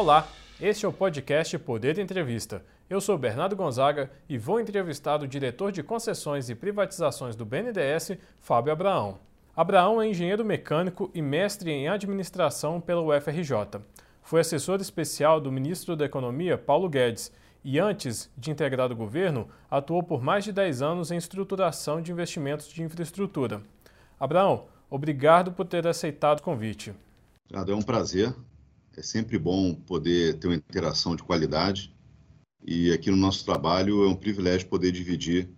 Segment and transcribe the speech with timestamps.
[0.00, 0.26] Olá,
[0.58, 2.64] este é o podcast Poder de Entrevista.
[2.88, 8.16] Eu sou Bernardo Gonzaga e vou entrevistar o diretor de concessões e privatizações do BNDES,
[8.38, 9.18] Fábio Abraão.
[9.54, 13.82] Abraão é engenheiro mecânico e mestre em administração pela UFRJ.
[14.22, 17.30] Foi assessor especial do ministro da Economia, Paulo Guedes,
[17.62, 22.10] e antes de integrar o governo, atuou por mais de 10 anos em estruturação de
[22.10, 23.60] investimentos de infraestrutura.
[24.18, 26.94] Abraão, obrigado por ter aceitado o convite.
[27.52, 28.34] É um prazer.
[29.00, 31.90] É sempre bom poder ter uma interação de qualidade.
[32.62, 35.48] E aqui no nosso trabalho é um privilégio poder dividir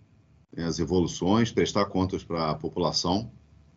[0.55, 3.29] né, as evoluções, prestar contas para a população.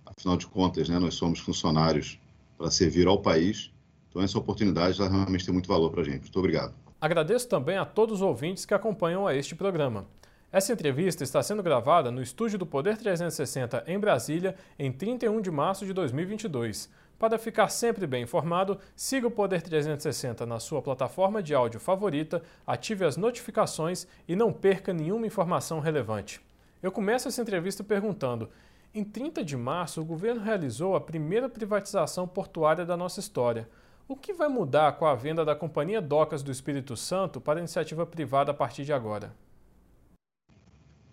[0.07, 2.17] Afinal de contas, né, nós somos funcionários
[2.57, 3.73] para servir ao país.
[4.09, 6.21] Então, essa oportunidade realmente tem muito valor para a gente.
[6.21, 6.73] Muito obrigado.
[7.01, 10.07] Agradeço também a todos os ouvintes que acompanham a este programa.
[10.53, 15.51] Essa entrevista está sendo gravada no estúdio do Poder 360 em Brasília em 31 de
[15.51, 16.89] março de 2022.
[17.19, 22.43] Para ficar sempre bem informado, siga o Poder 360 na sua plataforma de áudio favorita,
[22.67, 26.43] ative as notificações e não perca nenhuma informação relevante.
[26.83, 28.51] Eu começo essa entrevista perguntando:
[28.95, 33.69] em 30 de março, o governo realizou a primeira privatização portuária da nossa história.
[34.07, 38.07] O que vai mudar com a venda da Companhia Docas do Espírito Santo para iniciativa
[38.07, 39.35] privada a partir de agora?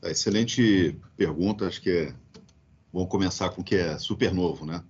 [0.03, 1.65] Excelente pergunta.
[1.65, 2.13] Acho que é
[2.91, 4.83] bom começar com o que é super novo, né?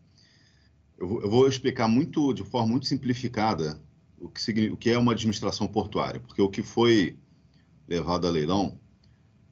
[0.98, 3.82] Eu, eu vou explicar muito, de forma muito simplificada,
[4.18, 7.18] o que, o que é uma administração portuária, porque o que foi
[7.88, 8.80] levado a leilão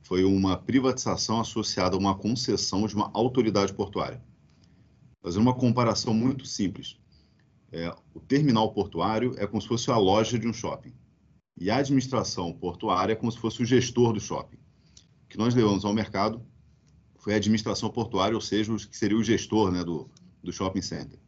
[0.02, 4.22] foi uma privatização associada a uma concessão de uma autoridade portuária.
[5.22, 6.98] Fazendo uma comparação muito simples.
[7.72, 10.94] É, o terminal portuário é como se fosse a loja de um shopping.
[11.58, 14.58] E a administração portuária é como se fosse o gestor do shopping.
[15.26, 16.46] O que nós levamos ao mercado
[17.18, 20.10] foi a administração portuária, ou seja, o que seria o gestor né, do,
[20.44, 21.20] do shopping center.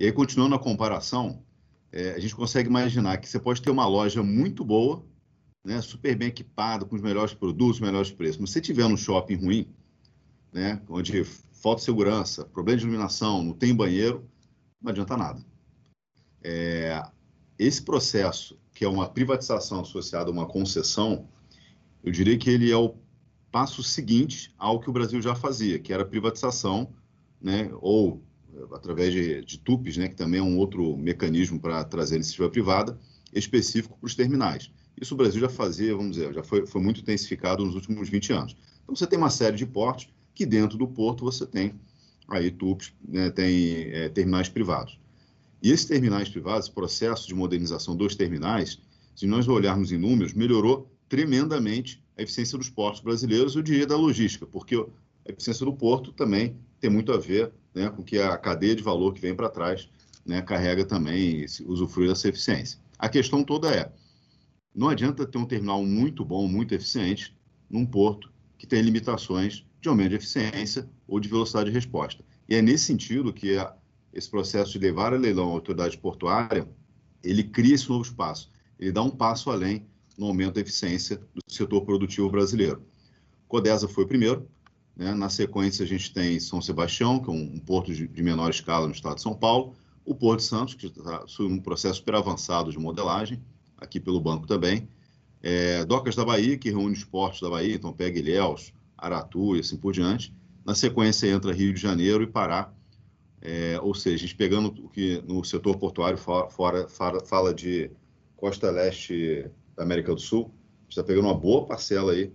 [0.00, 1.42] E aí, continuando a comparação,
[1.92, 5.04] é, a gente consegue imaginar que você pode ter uma loja muito boa,
[5.62, 8.38] né, super bem equipada, com os melhores produtos, melhores preços.
[8.40, 9.68] Mas se tiver um shopping ruim,
[10.50, 14.26] né, onde falta segurança, problema de iluminação, não tem banheiro,
[14.80, 15.44] não adianta nada.
[16.42, 17.02] É,
[17.58, 21.28] esse processo, que é uma privatização associada a uma concessão,
[22.02, 22.94] eu diria que ele é o
[23.52, 26.90] passo seguinte ao que o Brasil já fazia, que era privatização,
[27.38, 28.24] né, ou
[28.72, 32.98] através de, de TUPs, né, que também é um outro mecanismo para trazer iniciativa privada,
[33.32, 34.70] específico para os terminais.
[35.00, 38.32] Isso o Brasil já fazia, vamos dizer, já foi, foi muito intensificado nos últimos 20
[38.32, 38.56] anos.
[38.82, 41.74] Então, você tem uma série de portos que dentro do porto você tem
[42.28, 44.98] aí TUPs, né, tem é, terminais privados.
[45.62, 48.78] E esses terminais privados, esse processo de modernização dos terminais,
[49.14, 53.96] se nós olharmos em números, melhorou tremendamente a eficiência dos portos brasileiros, eu diria da
[53.96, 58.36] logística, porque a eficiência do porto também tem muito a ver né, com que a
[58.36, 59.88] cadeia de valor que vem para trás
[60.24, 62.78] né, carrega também, usufrui dessa eficiência.
[62.98, 63.92] A questão toda é,
[64.74, 67.36] não adianta ter um terminal muito bom, muito eficiente,
[67.68, 72.24] num porto que tem limitações de aumento de eficiência ou de velocidade de resposta.
[72.48, 73.74] E é nesse sentido que a,
[74.12, 76.68] esse processo de levar a leilão à autoridade portuária,
[77.22, 78.50] ele cria esse novo espaço.
[78.78, 79.86] Ele dá um passo além
[80.18, 82.82] no aumento da eficiência do setor produtivo brasileiro.
[83.48, 84.48] Codesa foi o primeiro.
[85.00, 85.14] Né?
[85.14, 88.50] Na sequência, a gente tem São Sebastião, que é um, um porto de, de, menor
[88.50, 89.74] escala no estado de São Paulo.
[90.04, 93.42] O Porto de Santos, que está sob um processo super avançado de modelagem,
[93.78, 94.86] aqui pelo banco também.
[95.42, 99.60] É, Docas da Bahia, que reúne os portos da Bahia, então pega Ilhéus, Aratu e
[99.60, 100.34] assim por diante.
[100.66, 102.70] Na sequência entra Rio de Janeiro e Pará,
[103.40, 107.90] é, ou seja, a gente pegando o que no setor portuário fora, fora, fala de
[108.36, 112.26] costa leste da América do Sul, a gente está pegando uma boa parcela aí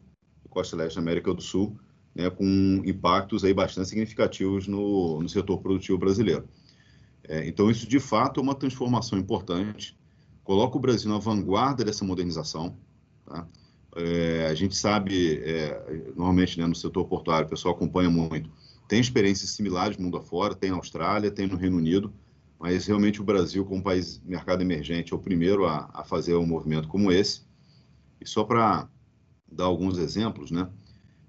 [0.42, 1.78] do costa leste da América do Sul,
[2.16, 6.48] né, com impactos aí bastante significativos no, no setor produtivo brasileiro.
[7.28, 9.98] É, então, isso de fato é uma transformação importante,
[10.44, 12.78] coloca o Brasil na vanguarda dessa modernização.
[13.26, 13.46] Tá?
[13.98, 18.50] É, a gente sabe, é, normalmente né, no setor portuário, o pessoal acompanha muito,
[18.88, 22.14] tem experiências similares mundo afora, tem na Austrália, tem no Reino Unido,
[22.60, 26.46] mas realmente o Brasil, como país mercado emergente, é o primeiro a, a fazer um
[26.46, 27.42] movimento como esse.
[28.22, 28.88] E só para
[29.52, 30.70] dar alguns exemplos, né?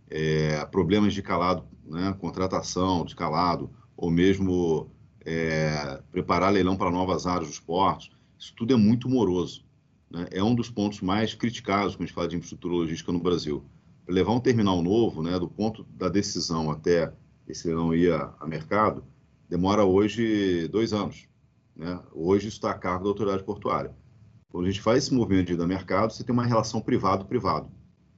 [0.09, 2.15] É, problemas de calado, né?
[2.19, 4.91] contratação de calado, ou mesmo
[5.25, 9.65] é, preparar leilão para novas áreas dos portos, isso tudo é muito moroso.
[10.11, 10.29] Né?
[10.31, 13.65] É um dos pontos mais criticados quando a gente fala de infraestrutura logística no Brasil.
[14.09, 17.13] Levar um terminal novo, né, do ponto da decisão até
[17.49, 19.05] esse não ia a mercado,
[19.49, 21.29] demora hoje dois anos.
[21.75, 22.01] Né?
[22.13, 23.95] Hoje isso está a cargo da autoridade portuária.
[24.51, 27.71] Quando a gente faz esse movimento de ir a mercado, você tem uma relação privado-privado.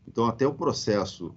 [0.06, 1.34] Então, até o processo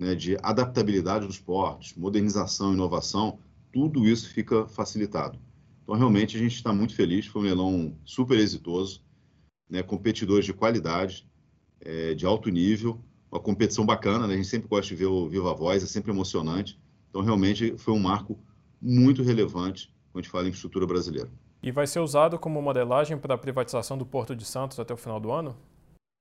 [0.00, 3.38] né, de adaptabilidade dos portos, modernização, inovação,
[3.70, 5.38] tudo isso fica facilitado.
[5.82, 7.26] Então, realmente, a gente está muito feliz.
[7.26, 9.02] Foi um leilão super exitoso.
[9.68, 11.28] né, competidores de qualidade,
[11.80, 13.00] é, de alto nível,
[13.30, 14.34] uma competição bacana, né?
[14.34, 16.76] a gente sempre gosta de ver o Viva Voz, é sempre emocionante.
[17.08, 18.36] Então, realmente, foi um marco
[18.82, 21.30] muito relevante quando a gente fala em infraestrutura brasileira.
[21.62, 24.96] E vai ser usado como modelagem para a privatização do Porto de Santos até o
[24.96, 25.56] final do ano?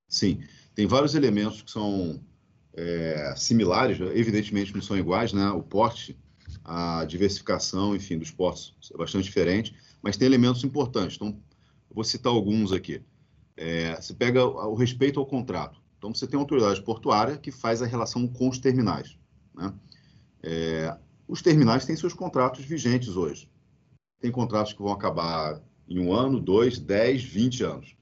[0.07, 0.43] Sim,
[0.75, 2.19] tem vários elementos que são
[2.79, 5.49] é, similares, evidentemente não são iguais, né?
[5.49, 6.17] O porte,
[6.63, 11.17] a diversificação, enfim, dos portos é bastante diferente, mas tem elementos importantes.
[11.17, 11.37] Então,
[11.93, 13.01] vou citar alguns aqui.
[13.57, 15.81] É, você pega o respeito ao contrato.
[15.97, 19.17] Então, você tem uma autoridade portuária que faz a relação com os terminais.
[19.53, 19.73] Né?
[20.41, 20.97] É,
[21.27, 23.49] os terminais têm seus contratos vigentes hoje.
[24.21, 27.97] Tem contratos que vão acabar em um ano, dois, dez, vinte anos.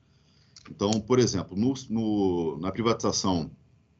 [0.69, 3.50] Então, por exemplo, no, no, na privatização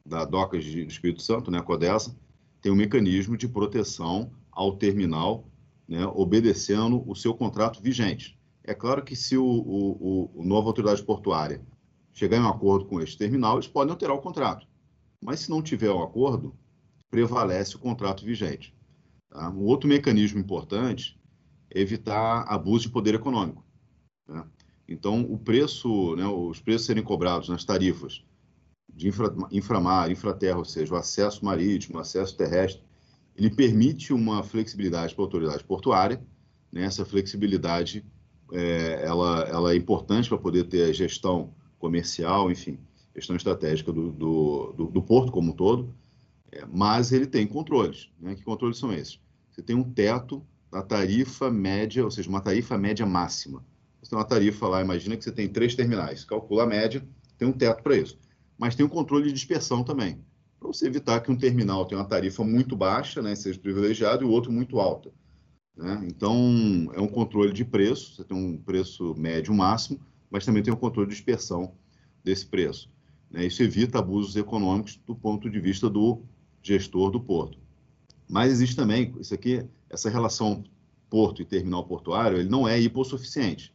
[0.08, 2.16] da Docas de Espírito Santo, né, a CODESA,
[2.60, 5.46] tem um mecanismo de proteção ao terminal,
[5.86, 8.38] né, obedecendo o seu contrato vigente.
[8.64, 11.62] É claro que se o, o, o nova autoridade portuária
[12.12, 14.66] chegar em um acordo com este terminal, eles podem alterar o contrato.
[15.22, 16.54] Mas se não tiver um acordo,
[17.10, 18.74] prevalece o contrato vigente.
[19.30, 19.50] Tá?
[19.50, 21.18] Um outro mecanismo importante
[21.70, 23.64] é evitar abuso de poder econômico.
[24.26, 24.44] Né?
[24.88, 28.24] Então, o preço, né, os preços serem cobrados nas tarifas
[28.98, 32.82] de infra, inframar, infraterra, ou seja, o acesso marítimo, o acesso terrestre,
[33.36, 36.20] ele permite uma flexibilidade para a autoridade portuária.
[36.72, 36.82] Né?
[36.82, 38.04] Essa flexibilidade
[38.52, 42.76] é, ela, ela é importante para poder ter a gestão comercial, enfim,
[43.14, 45.94] gestão estratégica do, do, do, do porto como um todo,
[46.50, 48.10] é, mas ele tem controles.
[48.20, 48.34] Né?
[48.34, 49.20] Que controles são esses?
[49.52, 53.64] Você tem um teto da tarifa média, ou seja, uma tarifa média máxima.
[54.02, 57.06] Você tem uma tarifa lá, imagina que você tem três terminais, calcula a média,
[57.38, 58.18] tem um teto para isso.
[58.58, 60.18] Mas tem um controle de dispersão também,
[60.58, 64.26] para você evitar que um terminal tenha uma tarifa muito baixa, né, seja privilegiado, e
[64.26, 65.12] o outro muito alta.
[65.76, 66.06] Né?
[66.10, 70.72] Então, é um controle de preço, você tem um preço médio máximo, mas também tem
[70.72, 71.72] um controle de dispersão
[72.24, 72.90] desse preço.
[73.30, 73.46] Né?
[73.46, 76.22] Isso evita abusos econômicos do ponto de vista do
[76.60, 77.58] gestor do porto.
[78.28, 80.64] Mas existe também, isso aqui, essa relação
[81.08, 83.72] porto e terminal portuário, ele não é hipossuficiente.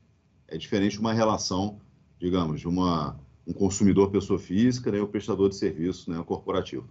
[0.48, 1.80] É diferente de uma relação,
[2.20, 6.88] digamos, de uma, um consumidor pessoa física né, o prestador de serviço né, corporativo.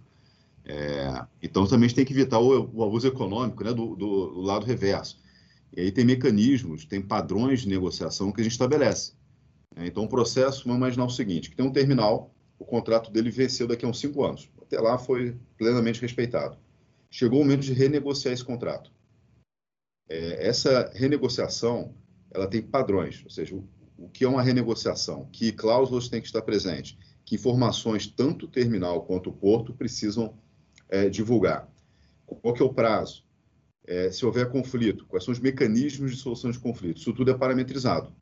[0.65, 4.27] É, então, também a gente tem que evitar o, o abuso econômico né, do, do,
[4.27, 5.21] do, lado reverso.
[5.75, 9.13] E aí tem mecanismos, tem padrões de negociação que a gente estabelece.
[9.75, 13.29] É, então, o processo, vamos imaginar o seguinte, que tem um terminal, o contrato dele
[13.29, 14.49] venceu daqui a uns cinco anos.
[14.61, 16.57] Até lá foi plenamente respeitado.
[17.09, 18.91] Chegou o momento de renegociar esse contrato.
[20.07, 21.93] É, essa renegociação,
[22.31, 23.67] ela tem padrões, ou seja, o,
[24.03, 28.49] o que é uma renegociação, que cláusulas têm que estar presentes, que informações tanto o
[28.49, 30.33] terminal quanto o porto precisam
[30.89, 31.69] é, divulgar.
[32.25, 33.23] Qual é o prazo?
[33.85, 36.97] É, se houver conflito, quais são os mecanismos de solução de conflito?
[36.97, 38.13] Isso tudo é parametrizado.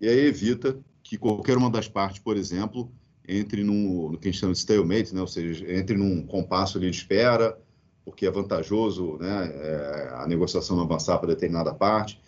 [0.00, 2.92] E aí evita que qualquer uma das partes, por exemplo,
[3.26, 5.20] entre no, no que a gente chama de stalemate, né?
[5.20, 7.58] ou seja, entre num compasso de espera,
[8.04, 12.20] porque é vantajoso né, é, a negociação avançar para determinada parte.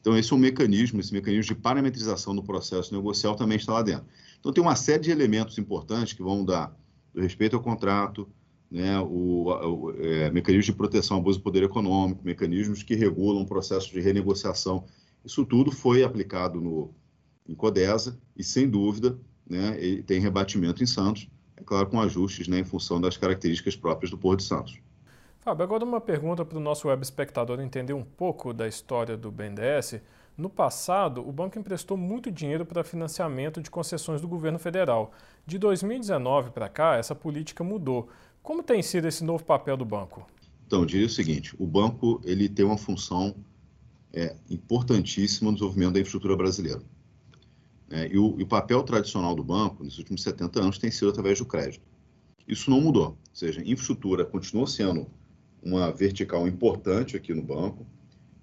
[0.00, 3.82] Então, esse é um mecanismo, esse mecanismo de parametrização do processo negocial também está lá
[3.82, 4.06] dentro.
[4.38, 6.74] Então, tem uma série de elementos importantes que vão dar
[7.14, 8.26] respeito ao contrato,
[8.70, 13.46] né, o, o é, mecanismo de proteção abuso do poder econômico, mecanismos que regulam o
[13.46, 14.84] processo de renegociação.
[15.24, 16.94] Isso tudo foi aplicado no,
[17.46, 22.60] em Codesa e, sem dúvida, né, tem rebatimento em Santos, é claro, com ajustes né,
[22.60, 24.78] em função das características próprias do Porto de Santos.
[25.42, 29.32] Fábio, agora uma pergunta para o nosso web espectador entender um pouco da história do
[29.32, 30.02] BNDES.
[30.36, 35.12] No passado, o banco emprestou muito dinheiro para financiamento de concessões do governo federal.
[35.46, 38.10] De 2019 para cá, essa política mudou.
[38.42, 40.26] Como tem sido esse novo papel do banco?
[40.66, 43.34] Então, eu diria o seguinte: o banco ele tem uma função
[44.12, 46.82] é, importantíssima no desenvolvimento da infraestrutura brasileira.
[47.90, 51.08] É, e, o, e, o, papel tradicional do banco, nos últimos 70 anos, tem sido
[51.08, 51.82] através do crédito.
[52.46, 53.06] Isso não mudou.
[53.06, 55.06] Ou seja, infraestrutura continuou sendo
[55.62, 57.86] uma vertical importante aqui no banco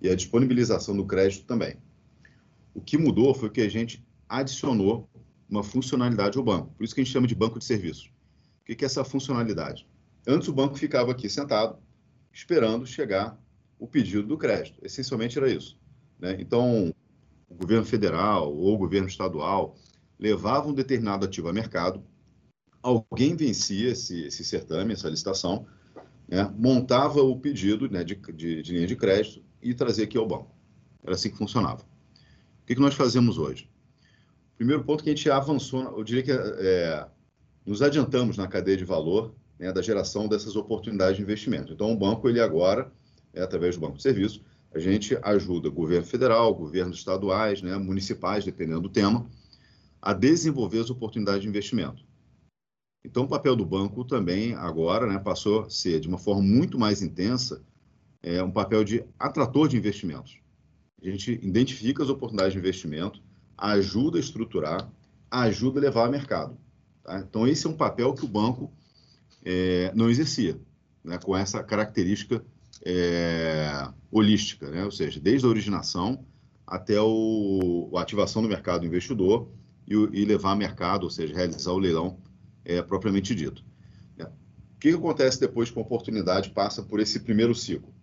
[0.01, 1.75] e a disponibilização do crédito também.
[2.73, 5.09] O que mudou foi que a gente adicionou
[5.49, 6.73] uma funcionalidade ao banco.
[6.75, 8.11] Por isso que a gente chama de banco de serviços.
[8.61, 9.87] O que é essa funcionalidade?
[10.27, 11.77] Antes o banco ficava aqui sentado,
[12.33, 13.41] esperando chegar
[13.79, 14.79] o pedido do crédito.
[14.83, 15.79] Essencialmente era isso.
[16.19, 16.35] Né?
[16.39, 16.93] Então,
[17.49, 19.75] o governo federal ou o governo estadual
[20.19, 22.03] levava um determinado ativo a mercado,
[22.81, 25.65] alguém vencia esse, esse certame, essa licitação,
[26.27, 30.27] né, montava o pedido né, de, de, de, linha de crédito e trazia aqui ao
[30.27, 30.53] banco.
[31.03, 31.81] Era assim que funcionava.
[31.81, 33.69] O que, que nós fazemos hoje?
[34.57, 37.07] Primeiro ponto que a gente avançou, eu diria que é,
[37.65, 41.73] nos adiantamos na cadeia de valor né, da geração dessas oportunidades de investimento.
[41.73, 42.91] Então, o banco, ele agora,
[43.33, 44.41] é, através do banco de serviço,
[44.73, 49.25] a gente ajuda o governo federal, governos estaduais, né, municipais, dependendo do tema,
[50.01, 52.06] a desenvolver as oportunidades de investimento.
[53.07, 56.77] Então, o papel do banco também agora né, passou a ser, de uma forma muito
[56.77, 57.63] mais intensa,
[58.21, 60.41] é, um papel de atrator de investimentos.
[61.01, 63.23] A gente identifica as oportunidades de investimento,
[63.57, 64.91] ajuda a estruturar,
[65.31, 66.57] ajuda a levar ao mercado.
[67.01, 67.19] Tá?
[67.19, 68.73] Então, esse é um papel que o banco
[69.45, 70.59] é, não exercia,
[71.01, 72.43] né, com essa característica
[72.85, 74.83] é, holística, né?
[74.83, 76.25] ou seja, desde a originação
[76.65, 79.47] até o, a ativação do mercado investidor
[79.87, 82.26] e, e levar ao mercado, ou seja, realizar o leilão
[82.67, 83.63] é, propriamente dito.
[84.19, 84.25] É.
[84.25, 87.93] O que, que acontece depois que a oportunidade passa por esse primeiro ciclo?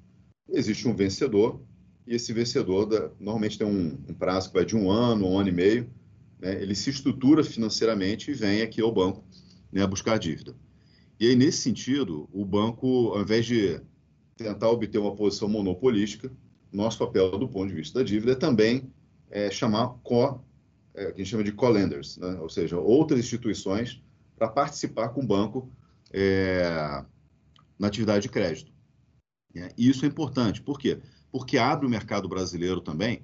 [0.49, 1.61] Existe um vencedor,
[2.07, 5.39] e esse vencedor da, normalmente tem um, um, prazo que vai de um ano, um
[5.39, 5.91] ano e meio,
[6.41, 6.61] né?
[6.61, 9.23] ele se estrutura financeiramente e vem aqui ao banco
[9.71, 10.57] né, buscar dívida.
[11.21, 13.81] E aí, nesse sentido, o banco, ao invés de
[14.37, 16.33] tentar obter uma posição monopolística,
[16.73, 18.91] nosso papel do ponto de vista da dívida é também
[19.31, 20.41] é, chamar co,
[20.95, 22.39] é, que a gente chama de co-lenders, né?
[22.41, 24.03] ou seja, outras instituições
[24.45, 25.71] para participar com o banco
[26.13, 27.03] é,
[27.79, 28.73] na atividade de crédito.
[29.55, 30.61] É, e isso é importante.
[30.61, 31.01] Por quê?
[31.31, 33.23] Porque abre o mercado brasileiro também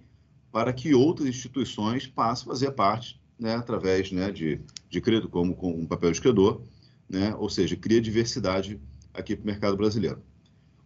[0.50, 5.54] para que outras instituições passem a fazer parte, né, através né, de, de crédito, como
[5.54, 6.62] com um papel de credor,
[7.08, 8.80] né, ou seja, cria diversidade
[9.14, 10.22] aqui para o mercado brasileiro.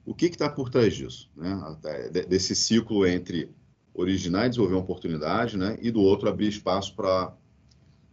[0.05, 1.31] O que está por trás disso?
[1.35, 1.57] Né,
[2.29, 3.51] desse ciclo entre
[3.95, 7.35] originar e desenvolver uma oportunidade, né, e do outro abrir espaço para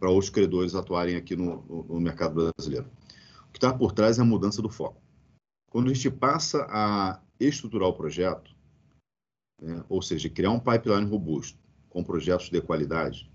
[0.02, 2.90] para outros credores atuarem aqui no, no, no mercado brasileiro.
[3.48, 5.00] O que está por trás é a mudança do foco.
[5.70, 8.52] Quando a gente passa a estruturar o projeto,
[9.60, 11.56] né, ou seja, criar um pipeline robusto
[11.88, 13.30] com projetos de qualidade,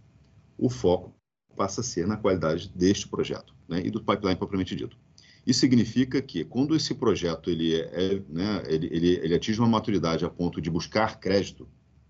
[0.57, 1.15] o foco
[1.55, 4.97] passa a ser na qualidade deste projeto né, e do pipeline propriamente dito.
[5.45, 9.69] Isso significa que quando esse projeto ele, é, é, né, ele, ele, ele atinge uma
[9.69, 11.65] maturidade a ponto de buscar crédito,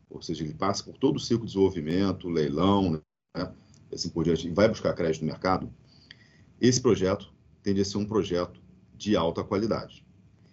[0.10, 2.94] ou seja, ele passa por todo o ciclo de desenvolvimento, leilão,
[3.36, 3.54] né,
[3.92, 5.72] assim por diante, e vai buscar crédito no mercado,
[6.60, 8.62] esse projeto tende a ser um projeto
[8.96, 10.06] de alta qualidade.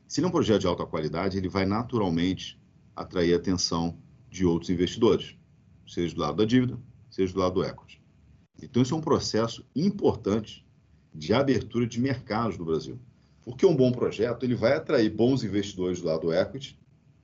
[0.06, 2.60] Se ele é um projeto de alta qualidade, ele vai naturalmente
[2.94, 3.98] atrair a atenção
[4.30, 5.36] de outros investidores,
[5.86, 6.78] seja do lado da dívida,
[7.10, 8.02] seja do lado do equity.
[8.62, 10.64] Então, isso é um processo importante
[11.14, 12.98] de abertura de mercados no Brasil.
[13.42, 16.78] Porque um bom projeto ele vai atrair bons investidores do lado do equity,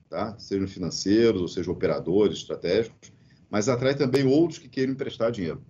[0.09, 0.37] tá?
[0.37, 3.11] sejam financeiros, ou sejam operadores estratégicos,
[3.49, 5.61] mas atrai também outros que queiram emprestar dinheiro.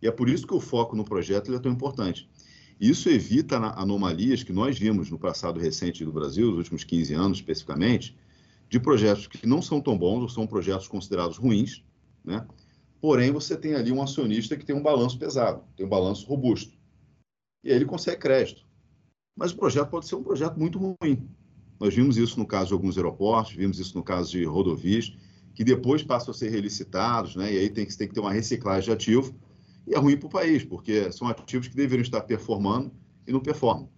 [0.00, 2.28] E é por isso que o foco no projeto é tão importante.
[2.80, 7.38] Isso evita anomalias que nós vimos no passado recente do Brasil, nos últimos 15 anos
[7.38, 8.16] especificamente,
[8.68, 11.82] de projetos que não são tão bons ou são projetos considerados ruins,
[12.24, 12.46] né?
[13.00, 16.76] porém você tem ali um acionista que tem um balanço pesado, tem um balanço robusto.
[17.64, 18.64] E aí ele consegue crédito.
[19.36, 21.28] Mas o projeto pode ser um projeto muito ruim.
[21.80, 25.16] Nós vimos isso no caso de alguns aeroportos, vimos isso no caso de rodovias,
[25.54, 27.52] que depois passam a ser relicitados, né?
[27.52, 29.34] e aí tem que, tem que ter uma reciclagem de ativo,
[29.88, 32.92] e é ruim para o país, porque são ativos que deveriam estar performando
[33.26, 33.88] e não performam.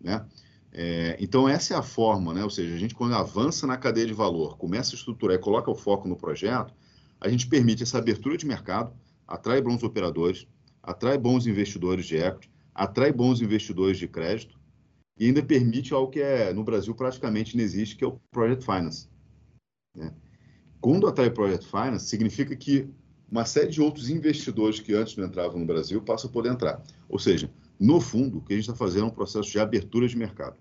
[0.00, 0.26] Né?
[0.72, 2.42] É, então, essa é a forma, né?
[2.42, 5.70] ou seja, a gente, quando avança na cadeia de valor, começa a estruturar e coloca
[5.70, 6.74] o foco no projeto,
[7.20, 8.92] a gente permite essa abertura de mercado,
[9.26, 10.46] atrai bons operadores,
[10.82, 14.58] atrai bons investidores de equity, atrai bons investidores de crédito
[15.18, 18.64] e ainda permite algo que é, no Brasil praticamente não existe, que é o Project
[18.64, 19.08] Finance.
[19.94, 20.12] Né?
[20.80, 22.90] Quando atrai Project Finance, significa que
[23.30, 26.82] uma série de outros investidores que antes não entravam no Brasil passam a poder entrar.
[27.08, 30.08] Ou seja, no fundo, o que a gente está fazendo é um processo de abertura
[30.08, 30.56] de mercado.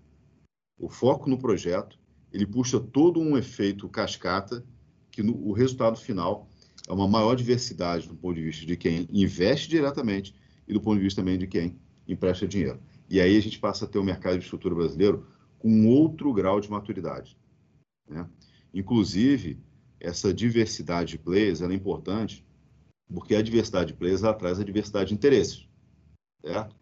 [0.77, 1.97] O foco no projeto,
[2.31, 4.65] ele puxa todo um efeito cascata,
[5.11, 6.49] que no, o resultado final
[6.87, 10.35] é uma maior diversidade do ponto de vista de quem investe diretamente
[10.67, 12.79] e do ponto de vista também de quem empresta dinheiro.
[13.09, 15.27] E aí a gente passa a ter o um mercado de estrutura brasileiro
[15.59, 17.37] com outro grau de maturidade.
[18.07, 18.27] Né?
[18.73, 19.59] Inclusive,
[19.99, 22.45] essa diversidade de players é importante
[23.13, 25.67] porque a diversidade de ela traz a diversidade de interesses.
[26.41, 26.75] Certo?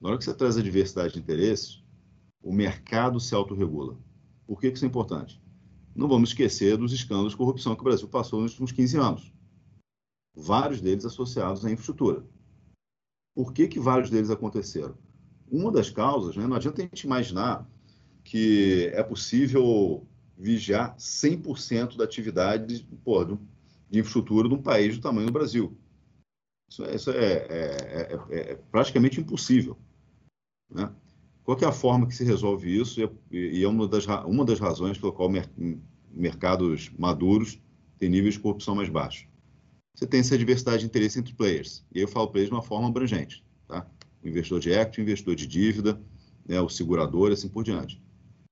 [0.00, 1.82] Na hora que você traz a diversidade de interesses,
[2.42, 3.98] o mercado se autorregula.
[4.46, 5.42] Por que, isso é importante?
[5.94, 9.32] Não vamos esquecer dos escândalos de corrupção que o Brasil passou nos últimos 15 anos.
[10.34, 12.24] Vários deles associados à infraestrutura.
[13.34, 14.96] Por que, que vários deles aconteceram?
[15.50, 17.68] Uma das causas, né, não adianta a gente imaginar
[18.22, 20.06] que é possível
[20.36, 23.38] vigiar 100% da atividade pô, de
[23.98, 25.76] infraestrutura de um país do tamanho do Brasil.
[26.70, 29.78] Isso, é, isso é, é, é, é praticamente impossível.
[30.70, 30.90] Né?
[31.44, 33.00] Qual é a forma que se resolve isso?
[33.30, 35.48] E é uma das, uma das razões pela qual mer
[36.10, 37.60] mercados maduros
[37.98, 39.26] têm níveis de corrupção mais baixos.
[39.94, 41.84] Você tem essa diversidade de interesse entre players.
[41.94, 43.44] E eu falo players de uma forma abrangente.
[43.68, 43.86] Tá?
[44.22, 46.00] O investidor de equity, o investidor de dívida,
[46.46, 48.02] né, o segurador, assim por diante.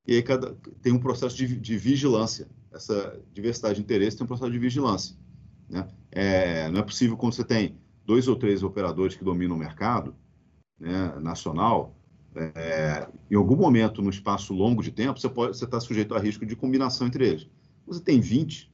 [0.06, 2.48] E aí cada, tem um processo de, de vigilância.
[2.72, 5.16] Essa diversidade de interesse tem um processo de vigilância.
[5.72, 5.88] Né?
[6.10, 10.14] É, não é possível quando você tem dois ou três operadores que dominam o mercado
[10.78, 11.96] né, nacional,
[12.34, 16.54] é, em algum momento, no espaço longo de tempo, você está sujeito a risco de
[16.54, 17.48] combinação entre eles.
[17.86, 18.70] Você tem 20,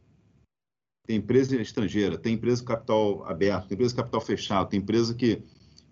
[1.07, 5.43] tem empresa estrangeira, tem empresa capital aberto, tem empresa capital fechado, tem empresa que,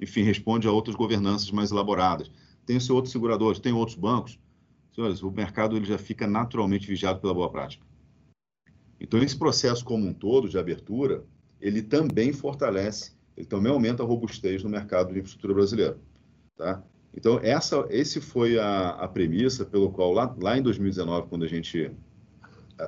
[0.00, 2.30] enfim, responde a outras governanças mais elaboradas.
[2.64, 4.38] Tem o seu outro segurador, tem outros bancos.
[4.94, 7.84] Senhores, o mercado ele já fica naturalmente vigiado pela boa prática.
[9.00, 11.25] Então, esse processo como um todo de abertura,
[11.61, 15.99] ele também fortalece, ele também aumenta a robustez no mercado de infraestrutura brasileiro.
[16.57, 16.83] Tá?
[17.15, 21.49] Então, essa, esse foi a, a premissa pelo qual, lá, lá, em 2019, quando a
[21.49, 21.91] gente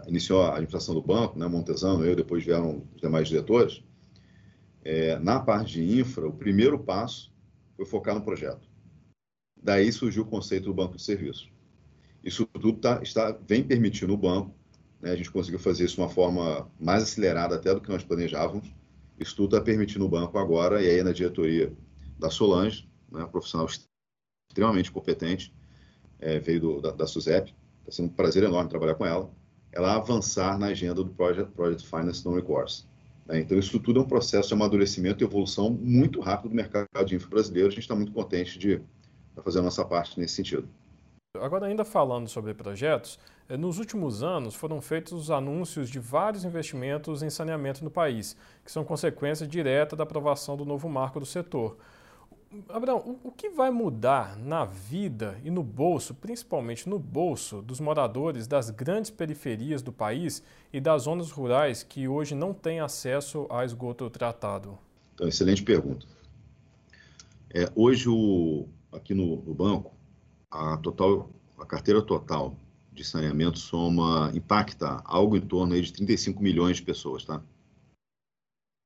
[0.06, 3.82] iniciou a administração do banco, né, Montesano, eu, depois vieram os demais diretores,
[4.84, 7.32] é, na parte de infra, o primeiro passo
[7.76, 8.68] foi focar no projeto.
[9.62, 11.48] Daí surgiu o conceito do banco de serviço.
[12.22, 14.54] Isso tudo tá, está, vem permitindo o banco
[15.00, 15.12] né?
[15.12, 18.68] A gente conseguiu fazer isso de uma forma mais acelerada até do que nós planejávamos.
[19.18, 21.72] Isso tudo está permitindo o banco agora, e aí na diretoria
[22.18, 23.66] da Solange, né, profissional
[24.48, 25.52] extremamente competente,
[26.20, 29.30] é, veio do, da, da SUSEP, está sendo um prazer enorme trabalhar com ela,
[29.72, 32.84] ela avançar na agenda do Project, Project Finance Non Recourse.
[33.26, 33.40] Né?
[33.40, 37.14] Então, isso tudo é um processo de amadurecimento e evolução muito rápido do mercado de
[37.14, 37.68] infra brasileiro.
[37.68, 38.80] A gente está muito contente de
[39.44, 40.68] fazer a nossa parte nesse sentido.
[41.36, 43.18] Agora, ainda falando sobre projetos,
[43.48, 48.36] eh, nos últimos anos foram feitos os anúncios de vários investimentos em saneamento no país,
[48.64, 51.76] que são consequência direta da aprovação do novo marco do setor.
[52.70, 58.46] Abraão, o que vai mudar na vida e no bolso, principalmente no bolso, dos moradores
[58.46, 60.42] das grandes periferias do país
[60.72, 64.78] e das zonas rurais que hoje não têm acesso a esgoto tratado?
[65.14, 66.06] Então, excelente pergunta.
[67.50, 69.97] É, hoje, o, aqui no, no banco,
[70.50, 72.56] a total, a carteira total
[72.92, 77.42] de saneamento soma, impacta algo em torno aí de 35 milhões de pessoas, tá?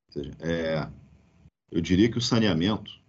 [0.09, 0.91] Ou seja, é,
[1.71, 3.01] eu diria que o saneamento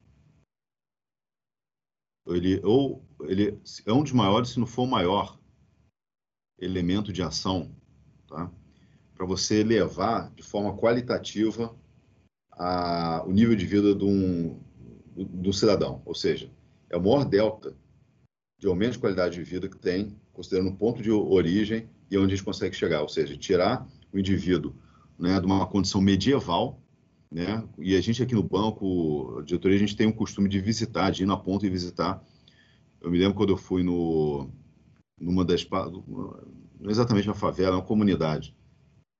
[2.25, 5.37] ele ou ele é um dos maiores, se não for o maior
[6.57, 7.75] elemento de ação,
[8.27, 8.49] tá?
[9.13, 11.75] Para você elevar de forma qualitativa
[12.51, 14.59] a, o nível de vida de um,
[15.13, 16.49] do, do cidadão, ou seja,
[16.89, 17.75] é o maior delta
[18.63, 22.27] de aumento de qualidade de vida que tem, considerando o ponto de origem e onde
[22.27, 24.73] a gente consegue chegar, ou seja, tirar o indivíduo
[25.19, 26.79] né, de uma condição medieval,
[27.29, 30.61] né, e a gente aqui no banco, a diretoria, a gente tem o costume de
[30.61, 32.23] visitar, de ir na ponta e visitar.
[33.01, 34.49] Eu me lembro quando eu fui no,
[35.19, 38.55] numa das, não exatamente uma favela, uma comunidade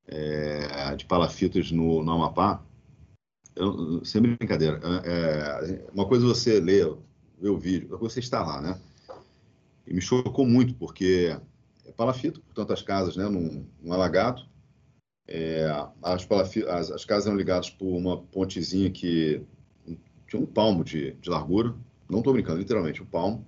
[0.08, 2.63] é, de palafitas no, no Amapá,
[3.58, 6.95] eu, sem brincadeira, é, uma coisa é você ler,
[7.38, 8.79] ver o vídeo, é você estar lá, né?
[9.85, 11.37] E me chocou muito, porque
[11.85, 14.45] é palafito, portanto, as casas, né, num, num alagado.
[15.27, 15.65] É,
[16.01, 19.41] as, as, as, casas eram ligadas por uma pontezinha que
[20.27, 21.75] tinha um palmo de, de largura.
[22.09, 23.45] Não estou brincando, literalmente, um palmo.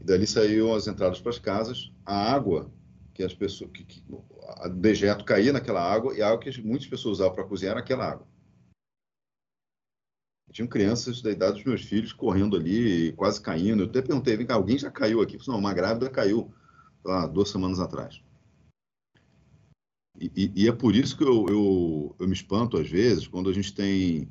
[0.00, 1.92] E dali saíam as entradas para as casas.
[2.04, 2.70] A água
[3.12, 3.70] que as pessoas.
[3.72, 4.02] Que, que,
[4.58, 7.80] a dejeto caía naquela água e a água que muitas pessoas usavam para cozinhar era
[7.80, 8.26] aquela água.
[10.52, 13.82] Tinham crianças da idade dos meus filhos correndo ali, quase caindo.
[13.82, 15.38] Eu até perguntei, vem cá, alguém já caiu aqui?
[15.48, 16.52] Não, uma grávida caiu
[17.04, 18.22] lá duas semanas atrás.
[20.20, 23.50] E, e, e é por isso que eu, eu, eu, me espanto, às vezes, quando
[23.50, 24.30] a gente tem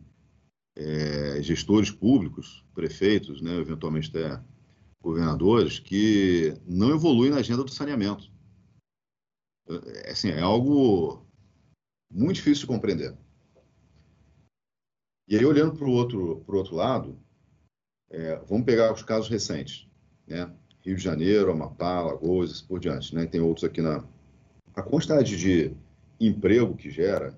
[0.75, 4.41] é, gestores públicos, prefeitos, né, eventualmente até
[5.01, 8.31] governadores, que não evoluem na agenda do saneamento.
[9.67, 11.25] É, assim, é algo
[12.09, 13.17] muito difícil de compreender.
[15.27, 17.17] E aí, olhando para o outro, outro lado,
[18.09, 19.87] é, vamos pegar os casos recentes,
[20.27, 20.53] né?
[20.81, 23.25] Rio de Janeiro, Amapá, Alagoas, assim por diante, né?
[23.25, 24.03] Tem outros aqui na...
[24.75, 25.75] A quantidade de
[26.19, 27.37] emprego que gera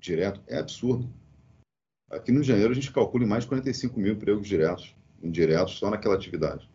[0.00, 1.12] direto é absurdo.
[2.10, 4.96] Aqui no Rio de Janeiro, a gente calcula em mais de 45 mil empregos diretos,
[5.22, 6.68] indiretos, só naquela atividade.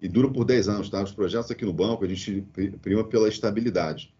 [0.00, 1.02] E dura por 10 anos, tá?
[1.02, 2.42] Os projetos aqui no banco, a gente
[2.80, 4.15] prima pela estabilidade.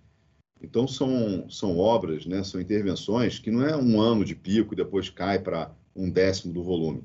[0.61, 4.77] Então, são, são obras, né, são intervenções que não é um ano de pico e
[4.77, 7.05] depois cai para um décimo do volume.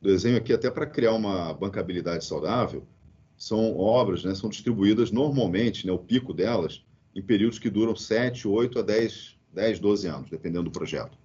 [0.00, 2.86] O desenho aqui, até para criar uma bancabilidade saudável,
[3.36, 8.46] são obras, né, são distribuídas normalmente, né, o pico delas, em períodos que duram 7,
[8.46, 11.18] 8 a 10, 10 12 anos, dependendo do projeto.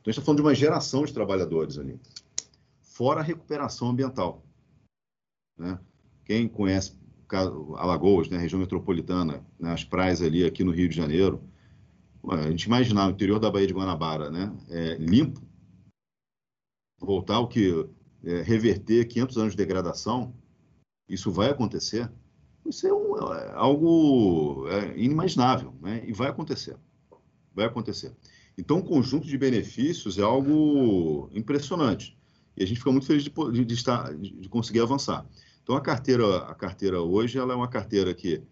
[0.00, 1.98] Então, a gente está falando de uma geração de trabalhadores ali.
[2.80, 4.44] Fora a recuperação ambiental.
[5.56, 5.78] Né?
[6.24, 6.92] Quem conhece
[7.36, 11.42] Alagoas, né, região metropolitana, né, as praias ali aqui no Rio de Janeiro,
[12.28, 15.40] a gente imaginar o interior da Baía de Guanabara, né, é, limpo,
[16.98, 17.88] voltar ao que
[18.24, 20.34] é, reverter 500 anos de degradação,
[21.08, 22.10] isso vai acontecer?
[22.66, 26.76] Isso é, um, é algo é, inimaginável, né, e vai acontecer,
[27.54, 28.14] vai acontecer.
[28.58, 32.18] Então, o conjunto de benefícios é algo impressionante.
[32.56, 35.24] E a gente fica muito feliz de, de, estar, de conseguir avançar.
[35.68, 38.42] Então, a carteira, a carteira hoje ela é uma carteira que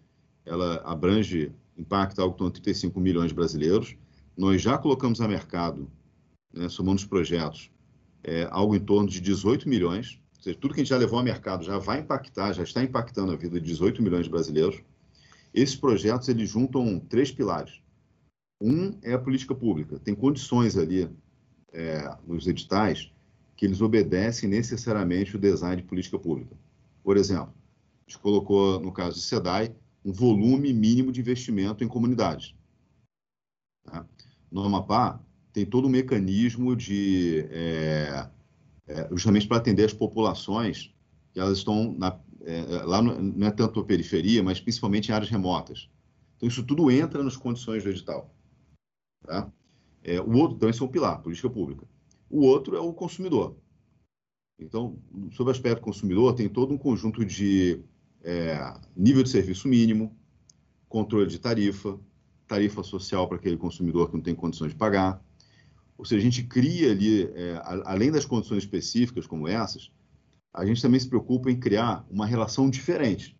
[0.45, 3.95] ela abrange, impacta algo de 35 milhões de brasileiros.
[4.37, 5.89] Nós já colocamos a mercado,
[6.53, 7.71] né, somando os projetos,
[8.23, 10.21] é, algo em torno de 18 milhões.
[10.35, 12.83] Ou seja, tudo que a gente já levou ao mercado já vai impactar, já está
[12.83, 14.79] impactando a vida de 18 milhões de brasileiros.
[15.51, 17.81] Esses projetos eles juntam três pilares.
[18.61, 19.97] Um é a política pública.
[19.97, 21.09] Tem condições ali
[21.73, 23.11] é, nos editais
[23.55, 26.55] que eles obedecem necessariamente o design de política pública.
[27.07, 27.53] Por exemplo,
[28.05, 32.53] a gente colocou, no caso de SEDAI, um volume mínimo de investimento em comunidades.
[33.85, 34.05] Tá?
[34.51, 35.17] No Amapá,
[35.53, 38.27] tem todo um mecanismo de, é,
[38.87, 40.93] é, justamente para atender as populações
[41.31, 45.13] que elas estão na, é, lá, no, não é tanto a periferia, mas principalmente em
[45.13, 45.89] áreas remotas.
[46.35, 48.35] Então, isso tudo entra nas condições do edital.
[49.25, 49.49] Tá?
[50.03, 51.87] É, o outro, então, esse é um pilar, política pública.
[52.29, 53.55] O outro é o consumidor.
[54.59, 54.97] Então,
[55.31, 57.79] sobre o aspecto consumidor, tem todo um conjunto de
[58.23, 60.15] é, nível de serviço mínimo,
[60.89, 61.99] controle de tarifa,
[62.47, 65.23] tarifa social para aquele consumidor que não tem condições de pagar.
[65.97, 69.91] Ou seja, a gente cria ali, é, além das condições específicas como essas,
[70.53, 73.37] a gente também se preocupa em criar uma relação diferente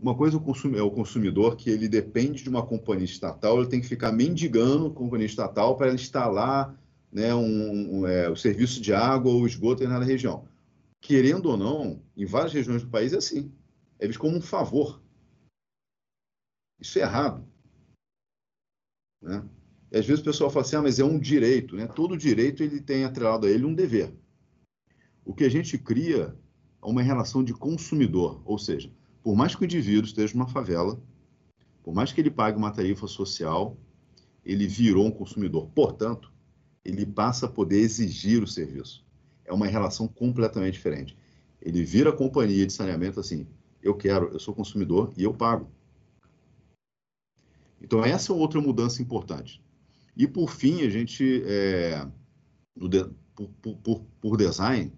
[0.00, 3.86] uma coisa é o consumidor que ele depende de uma companhia estatal, ele tem que
[3.86, 6.74] ficar mendigando a companhia estatal para ele instalar
[7.12, 10.48] né, um, é, o serviço de água ou esgoto na região.
[11.00, 13.52] Querendo ou não, em várias regiões do país é assim.
[13.98, 15.02] É visto como um favor.
[16.78, 17.46] Isso é errado.
[19.20, 19.46] Né?
[19.90, 21.76] E às vezes o pessoal fala assim, ah, mas é um direito.
[21.76, 21.86] Né?
[21.86, 24.14] Todo direito ele tem atrelado a ele um dever.
[25.24, 26.36] O que a gente cria
[26.82, 28.90] é uma relação de consumidor, ou seja,
[29.22, 31.00] por mais que o indivíduo esteja numa favela,
[31.82, 33.76] por mais que ele pague uma tarifa social,
[34.44, 35.68] ele virou um consumidor.
[35.74, 36.32] Portanto,
[36.84, 39.04] ele passa a poder exigir o serviço.
[39.44, 41.16] É uma relação completamente diferente.
[41.60, 43.46] Ele vira companhia de saneamento assim:
[43.82, 45.70] eu quero, eu sou consumidor e eu pago.
[47.80, 49.62] Então, essa é outra mudança importante.
[50.16, 52.06] E, por fim, a gente, é,
[53.34, 53.48] por,
[53.82, 54.92] por, por design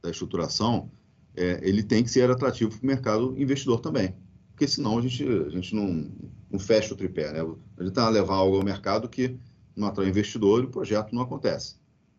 [0.00, 0.90] da estruturação,
[1.34, 4.14] é, ele tem que ser atrativo para o mercado investidor também.
[4.50, 6.10] Porque senão a gente, a gente não,
[6.50, 7.32] não fecha o tripé.
[7.32, 7.40] Né?
[7.40, 9.36] A gente está a levar algo ao mercado que
[9.78, 11.76] não atrai investidor e o projeto não acontece.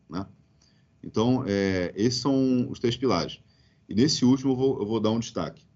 [0.10, 0.26] Né?
[1.04, 3.42] Então, é, esses são os três pilares.
[3.88, 5.68] E nesse último eu vou, eu vou dar um destaque.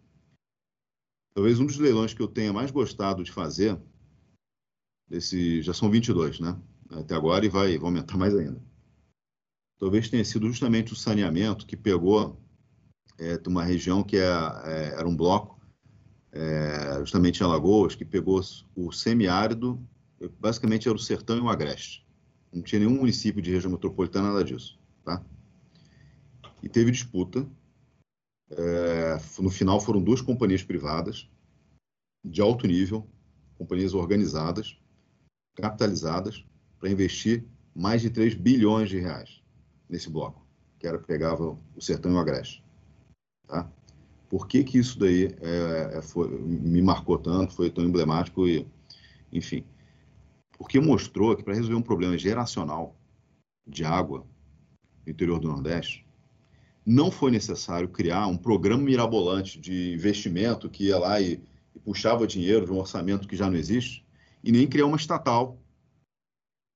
[1.33, 3.79] Talvez um dos leilões que eu tenha mais gostado de fazer,
[5.07, 6.59] desse, já são 22, né?
[6.91, 8.61] Até agora e vai, vai aumentar mais ainda.
[9.79, 12.39] Talvez tenha sido justamente o saneamento que pegou
[13.17, 15.59] é, de uma região que é, é, era um bloco,
[16.31, 18.41] é, justamente em Alagoas, que pegou
[18.75, 19.79] o semiárido,
[20.39, 22.05] basicamente era o sertão e o agreste.
[22.51, 24.79] Não tinha nenhum município de região metropolitana, nada disso.
[25.03, 25.23] Tá?
[26.61, 27.47] E teve disputa.
[28.51, 31.27] É, no final foram duas companhias privadas,
[32.23, 33.07] de alto nível,
[33.57, 34.77] companhias organizadas,
[35.55, 36.45] capitalizadas,
[36.79, 39.41] para investir mais de 3 bilhões de reais
[39.89, 40.45] nesse bloco,
[40.77, 42.63] que era pegava o sertão e o agreste.
[43.47, 43.69] Tá?
[44.29, 48.67] Por que, que isso daí é, é, foi, me marcou tanto, foi tão emblemático e,
[49.31, 49.63] enfim,
[50.63, 52.97] porque mostrou que para resolver um problema geracional
[53.67, 54.25] de água
[55.05, 56.07] no interior do Nordeste,
[56.85, 61.43] não foi necessário criar um programa mirabolante de investimento que ia lá e,
[61.75, 64.05] e puxava dinheiro de um orçamento que já não existe,
[64.41, 65.59] e nem criar uma estatal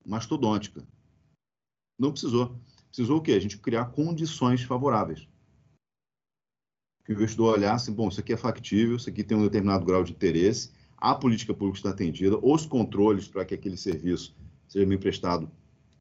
[0.04, 0.86] mastodôntica.
[1.98, 2.60] Não precisou.
[2.88, 3.32] Precisou o quê?
[3.32, 5.26] A gente criar condições favoráveis
[7.06, 10.04] que o investidor olhasse, bom, isso aqui é factível, isso aqui tem um determinado grau
[10.04, 14.98] de interesse, a política pública está atendida, os controles para que aquele serviço seja bem
[14.98, 15.50] prestado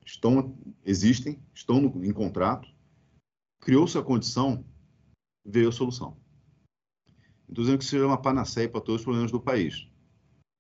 [0.05, 2.67] estão, existem, estão no, em contrato,
[3.61, 4.65] criou-se a condição,
[5.45, 6.17] veio a solução.
[7.47, 9.87] Não estou dizendo que seja uma panaceia para todos os problemas do país,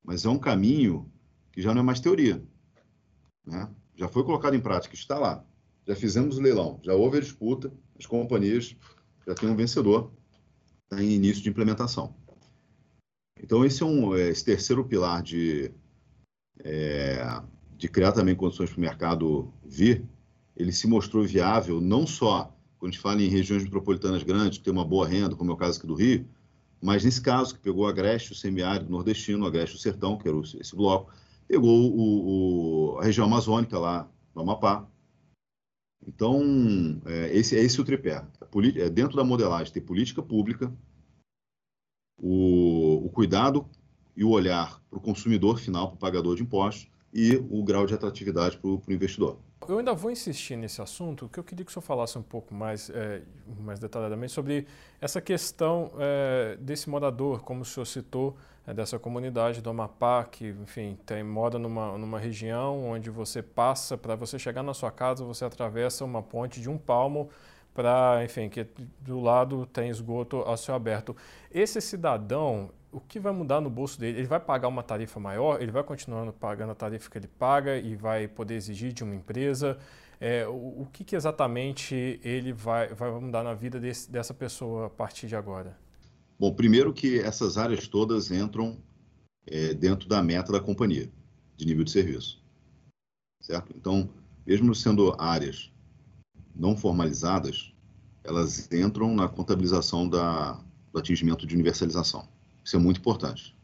[0.03, 1.11] mas é um caminho
[1.51, 2.43] que já não é mais teoria.
[3.45, 3.69] Né?
[3.95, 5.45] Já foi colocado em prática, está lá.
[5.85, 8.75] Já fizemos o leilão, já houve a disputa, as companhias
[9.25, 10.11] já têm um vencedor
[10.89, 12.15] está em início de implementação.
[13.41, 15.71] Então, esse é um, é, esse terceiro pilar de,
[16.59, 17.41] é,
[17.77, 20.05] de criar também condições para o mercado vir,
[20.55, 24.63] ele se mostrou viável não só quando a gente fala em regiões metropolitanas grandes, que
[24.63, 26.27] tem uma boa renda, como é o caso aqui do Rio,
[26.79, 30.27] mas nesse caso, que pegou o Agreste, o semiárido nordestino, o Agreste, o Sertão, que
[30.27, 31.11] era esse bloco,
[31.47, 34.87] pegou o, o, a região amazônica lá no Amapá,
[36.05, 38.23] então, é, esse, é esse o tripé.
[38.75, 40.73] É, dentro da modelagem, tem política pública,
[42.21, 43.65] o, o cuidado
[44.15, 47.85] e o olhar para o consumidor final, para o pagador de impostos, e o grau
[47.85, 49.37] de atratividade para o investidor.
[49.67, 52.53] Eu ainda vou insistir nesse assunto, que eu queria que o senhor falasse um pouco
[52.53, 53.21] mais, é,
[53.59, 54.65] mais detalhadamente sobre
[55.01, 60.49] essa questão é, desse morador, como o senhor citou, é, dessa comunidade do Amapá, que,
[60.49, 65.23] enfim, tem, mora numa, numa região onde você passa, para você chegar na sua casa,
[65.25, 67.29] você atravessa uma ponte de um palmo
[67.77, 68.65] para, enfim, que
[69.01, 71.15] do lado tem esgoto a céu aberto.
[71.51, 74.17] Esse cidadão, o que vai mudar no bolso dele?
[74.17, 75.61] Ele vai pagar uma tarifa maior?
[75.61, 79.13] Ele vai continuando pagando a tarifa que ele paga e vai poder exigir de uma
[79.13, 79.77] empresa?
[80.19, 84.87] É, o, o que, que, exatamente ele vai, vai mudar na vida desse, dessa pessoa
[84.87, 85.77] a partir de agora?
[86.39, 88.79] Bom, primeiro que essas áreas todas entram
[89.45, 91.11] é, dentro da meta da companhia,
[91.55, 92.43] de nível de serviço.
[93.39, 93.71] Certo?
[93.77, 94.09] Então,
[94.47, 95.71] mesmo sendo áreas
[96.57, 97.73] não formalizadas,
[98.23, 100.59] elas entram na contabilização da,
[100.91, 102.27] do atingimento de universalização.
[102.63, 103.55] Isso é muito importante.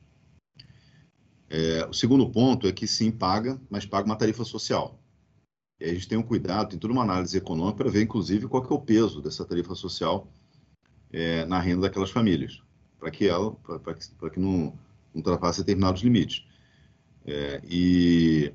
[1.49, 4.99] É, o segundo ponto é que sim, paga, mas paga uma tarifa social.
[5.79, 8.63] E a gente tem um cuidado, tem toda uma análise econômica para ver, inclusive, qual
[8.63, 10.27] é o peso dessa tarifa social
[11.11, 12.61] é, na renda daquelas famílias,
[12.99, 14.73] para que ela, para que, que não,
[15.13, 16.45] ultrapasse determinados limites.
[17.25, 18.51] É, e,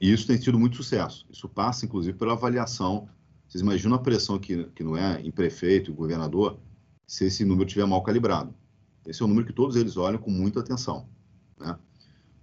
[0.00, 1.26] e, isso tem tido muito sucesso.
[1.30, 3.08] Isso passa, inclusive, pela avaliação.
[3.52, 6.58] Vocês imaginam a pressão que, que não é em prefeito e governador
[7.06, 8.54] se esse número estiver mal calibrado.
[9.06, 11.06] Esse é um número que todos eles olham com muita atenção.
[11.60, 11.78] Né?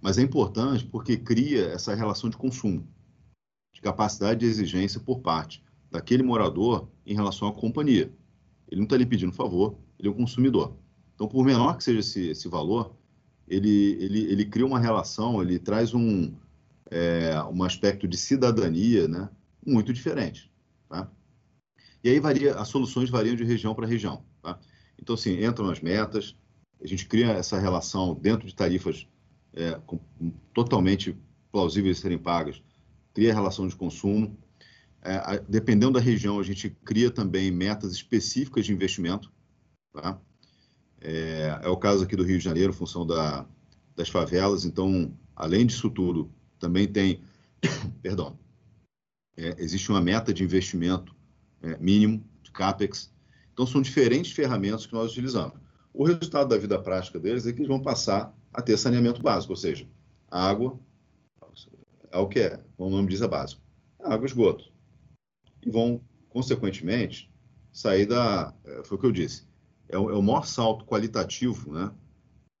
[0.00, 2.86] Mas é importante porque cria essa relação de consumo,
[3.74, 8.12] de capacidade de exigência por parte daquele morador em relação à companhia.
[8.68, 10.76] Ele não está lhe pedindo favor, ele é um consumidor.
[11.16, 12.94] Então, por menor que seja esse, esse valor,
[13.48, 16.32] ele, ele, ele cria uma relação, ele traz um,
[16.88, 19.28] é, um aspecto de cidadania né,
[19.66, 20.49] muito diferente.
[20.90, 21.08] Tá?
[22.02, 24.24] E aí varia, as soluções variam de região para região.
[24.42, 24.58] Tá?
[24.98, 26.36] Então, assim, entram as metas,
[26.82, 29.06] a gente cria essa relação dentro de tarifas
[29.52, 30.00] é, com,
[30.52, 31.16] totalmente
[31.52, 32.62] plausíveis de serem pagas,
[33.14, 34.36] cria a relação de consumo.
[35.02, 39.32] É, a, dependendo da região, a gente cria também metas específicas de investimento.
[39.92, 40.20] Tá?
[41.00, 43.46] É, é, o caso aqui do Rio de Janeiro, função da,
[43.94, 44.64] das favelas.
[44.64, 47.22] Então, além disso tudo, também tem,
[48.02, 48.38] perdão,
[49.40, 51.14] é, existe uma meta de investimento
[51.62, 53.12] é, mínimo, de CAPEX.
[53.52, 55.58] Então, são diferentes ferramentas que nós utilizamos.
[55.92, 59.52] O resultado da vida prática deles é que eles vão passar a ter saneamento básico,
[59.52, 59.88] ou seja,
[60.30, 60.78] água
[62.12, 63.62] é o que é, o nome diz, é básico,
[64.00, 64.72] água e esgoto.
[65.64, 67.30] E vão, consequentemente,
[67.72, 69.46] sair da, é, foi o que eu disse,
[69.88, 71.92] é o, é o maior salto qualitativo, né,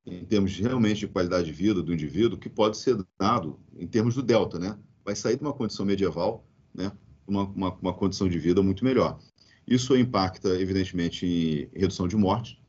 [0.06, 3.86] em termos de, realmente de qualidade de vida do indivíduo, que pode ser dado em
[3.86, 4.78] termos do delta, né?
[5.04, 6.92] Vai sair de uma condição medieval, né,
[7.26, 9.18] uma, uma, uma condição de vida muito melhor.
[9.66, 12.60] Isso impacta, evidentemente, em redução de morte,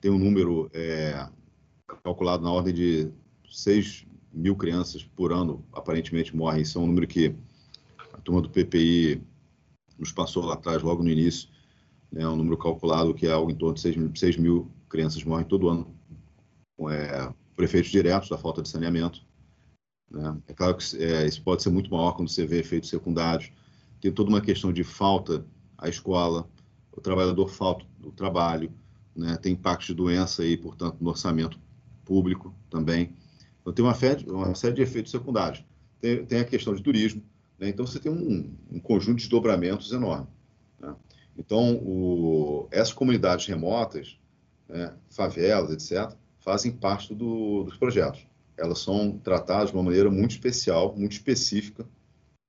[0.00, 1.28] tem um número é,
[2.02, 3.10] calculado na ordem de
[3.50, 6.62] 6 mil crianças por ano, aparentemente morrem.
[6.62, 7.34] Isso é um número que
[8.12, 9.20] a turma do PPI
[9.98, 11.48] nos passou lá atrás, logo no início.
[12.14, 15.22] É um número calculado que é algo em torno de 6 mil, 6 mil crianças
[15.24, 15.98] morrem todo ano
[16.90, 19.26] é, prefeitos diretos da falta de saneamento.
[20.10, 20.36] Né?
[20.48, 23.50] É claro que é, isso pode ser muito maior quando você vê efeitos secundários.
[24.00, 25.44] Tem toda uma questão de falta
[25.76, 26.48] à escola,
[26.92, 28.72] o trabalhador falta do trabalho,
[29.14, 29.36] né?
[29.36, 31.58] tem impacto de doença aí, portanto, no orçamento
[32.04, 33.12] público também.
[33.60, 33.96] Então, tem uma,
[34.46, 35.64] uma série de efeitos secundários.
[36.00, 37.22] Tem, tem a questão de turismo,
[37.58, 37.68] né?
[37.68, 40.28] então você tem um, um, conjunto de desdobramentos enorme.
[40.80, 40.94] Né?
[41.36, 44.18] Então, o, essas comunidades remotas,
[44.68, 48.26] né, favelas, etc., fazem parte do, dos projetos.
[48.58, 51.86] Elas são tratadas de uma maneira muito especial, muito específica,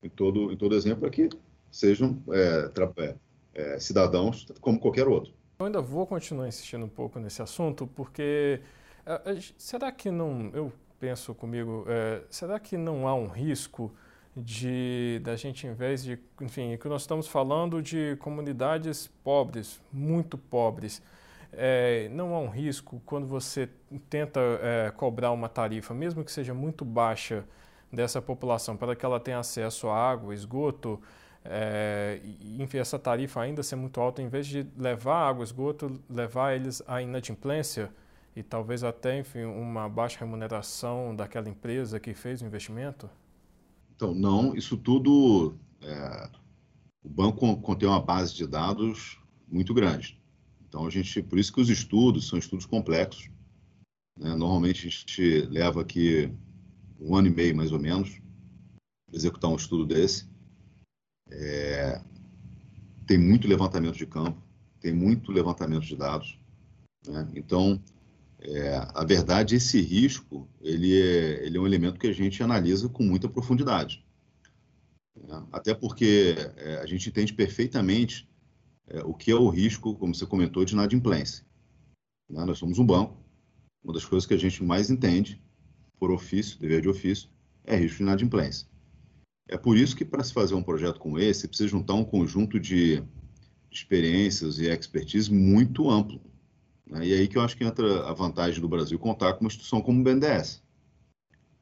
[0.01, 1.29] em todo, em todo exemplo, para que
[1.71, 3.15] sejam é, é,
[3.53, 5.33] é, cidadãos como qualquer outro.
[5.59, 8.61] Eu ainda vou continuar insistindo um pouco nesse assunto, porque
[9.05, 13.91] é, será que não, eu penso comigo, é, será que não há um risco
[14.35, 20.37] de da gente, em vez de, enfim, que nós estamos falando de comunidades pobres, muito
[20.37, 21.01] pobres,
[21.51, 23.69] é, não há um risco quando você
[24.09, 27.45] tenta é, cobrar uma tarifa, mesmo que seja muito baixa
[27.91, 31.01] dessa população, para que ela tenha acesso à água, esgoto,
[31.43, 32.21] é,
[32.59, 36.83] enfim, essa tarifa ainda ser muito alta, em vez de levar água, esgoto, levar eles
[36.87, 37.91] à inadimplência
[38.35, 43.09] e talvez até, enfim, uma baixa remuneração daquela empresa que fez o investimento?
[43.95, 46.29] Então, não, isso tudo, é,
[47.03, 50.18] o banco contém uma base de dados muito grande.
[50.69, 53.29] Então, a gente, por isso que os estudos são estudos complexos.
[54.17, 54.33] Né?
[54.35, 56.31] Normalmente, a gente leva aqui
[57.01, 58.21] um ano e meio, mais ou menos,
[59.11, 60.29] executar um estudo desse.
[61.29, 62.01] É,
[63.05, 64.41] tem muito levantamento de campo,
[64.79, 66.39] tem muito levantamento de dados.
[67.05, 67.27] Né?
[67.35, 67.81] Então,
[68.41, 72.87] É, a verdade, esse risco, ele é, ele é um elemento que a gente analisa
[72.87, 74.01] com muita profundidade.
[75.17, 78.25] É, até porque é, a gente entende perfeitamente
[78.89, 81.45] é, o que é o risco, como você comentou, de inadimplência.
[82.29, 82.43] Né?
[82.43, 83.17] Nós somos um banco,
[83.83, 85.41] uma das coisas que a gente mais entende,
[85.99, 87.29] por ofício, dever de ofício,
[87.63, 88.67] é risco de inadimplência.
[89.47, 92.59] É por isso que, para se fazer um projeto como esse, precisa juntar um conjunto
[92.59, 93.03] de
[93.71, 96.21] experiências e expertise muito amplo.
[96.85, 97.07] Né?
[97.07, 99.81] E aí que eu acho que entra a vantagem do Brasil contar com uma instituição
[99.81, 100.61] como o BNDES.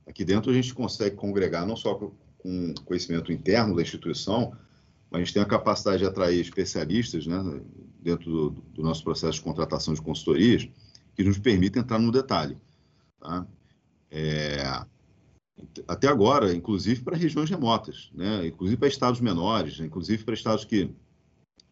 [0.05, 1.95] Aqui dentro a gente consegue congregar não só
[2.37, 4.55] com conhecimento interno da instituição,
[5.11, 7.61] a gente tem a capacidade de atrair especialistas né,
[7.99, 10.67] dentro do, do nosso processo de contratação de consultorias
[11.15, 12.57] que nos permitem entrar no detalhe.
[13.19, 13.47] Tá?
[14.11, 14.85] É,
[15.87, 18.47] até agora, inclusive para regiões remotas, né?
[18.47, 20.93] inclusive para estados menores, inclusive para estados que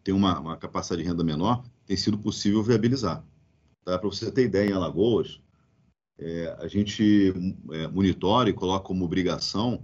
[0.04, 3.24] têm uma, uma capacidade de renda menor, tem sido possível viabilizar.
[3.84, 4.00] Tá?
[4.00, 5.40] Para você ter ideia, em Alagoas,
[6.18, 7.34] é, a gente
[7.72, 9.84] é, monitora e coloca como obrigação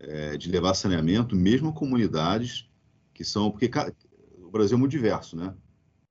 [0.00, 2.67] é, de levar saneamento, mesmo comunidades
[3.18, 3.50] que são.
[3.50, 3.68] Porque
[4.40, 5.52] o Brasil é muito diverso, né?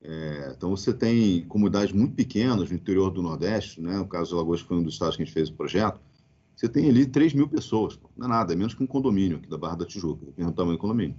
[0.02, 3.98] É, então você tem comunidades muito pequenas no interior do Nordeste, né?
[3.98, 6.02] No caso de Alagoas foi um dos estados que a gente fez o projeto.
[6.54, 9.48] Você tem ali 3 mil pessoas, não é nada, é menos que um condomínio aqui
[9.48, 11.15] da Barra da Tijuca, é o tamanho do condomínio.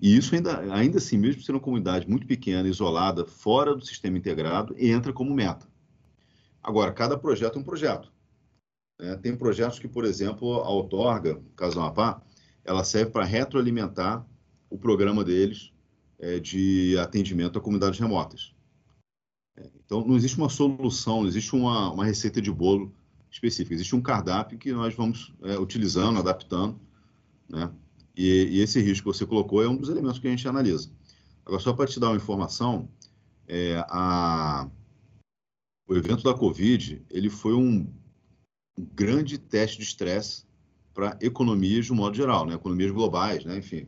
[0.00, 4.18] E isso ainda, ainda assim, mesmo sendo uma comunidade muito pequena, isolada, fora do sistema
[4.18, 5.66] integrado, entra como meta.
[6.62, 8.12] Agora, cada projeto é um projeto.
[9.00, 9.16] Né?
[9.16, 12.22] Tem projetos que, por exemplo, a Outorga, caso Amapá,
[12.64, 14.26] ela serve para retroalimentar
[14.72, 15.70] o programa deles
[16.18, 18.54] é, de atendimento a comunidades remotas.
[19.56, 22.94] É, então, não existe uma solução, não existe uma, uma receita de bolo
[23.30, 23.74] específica.
[23.74, 26.80] Existe um cardápio que nós vamos é, utilizando, adaptando,
[27.48, 27.70] né?
[28.16, 30.90] E, e, esse risco que você colocou é um dos elementos que a gente analisa.
[31.44, 32.88] Agora, só para te dar uma informação,
[33.48, 34.68] é, a,
[35.88, 37.90] o evento da Covid ele foi um,
[38.78, 40.44] um grande teste de estresse
[40.92, 42.54] para economias de um modo geral, né?
[42.54, 43.56] economias globais, né?
[43.56, 43.86] enfim.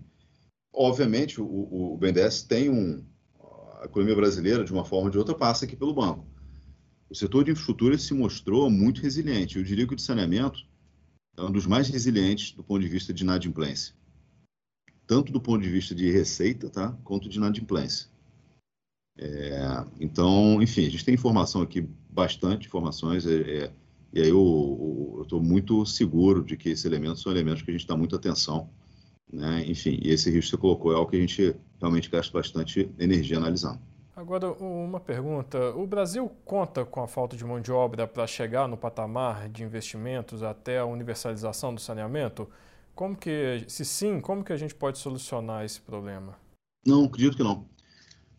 [0.75, 3.05] Obviamente, o, o BNDES tem um...
[3.81, 6.27] A economia brasileira, de uma forma ou de outra, passa aqui pelo banco.
[7.09, 9.59] O setor de infraestrutura se mostrou muito resiliente.
[9.59, 10.67] Eu diria que o de saneamento
[11.37, 13.95] é um dos mais resilientes do ponto de vista de inadimplência
[15.07, 18.09] tanto do ponto de vista de receita, tá, quanto de inadimplência.
[19.17, 23.73] É, então, enfim, a gente tem informação aqui, bastante informações, é, é,
[24.13, 27.87] e aí eu estou muito seguro de que esses elementos são elementos que a gente
[27.87, 28.71] dá muita atenção,
[29.35, 29.65] né?
[29.67, 32.91] enfim, e esse risco que você colocou é algo que a gente realmente gasta bastante
[32.99, 33.81] energia analisando.
[34.17, 38.69] Agora, uma pergunta: o Brasil conta com a falta de mão de obra para chegar
[38.69, 42.49] no patamar de investimentos até a universalização do saneamento?
[42.95, 46.39] Como que, se sim, como que a gente pode solucionar esse problema?
[46.87, 47.67] Não, acredito que não.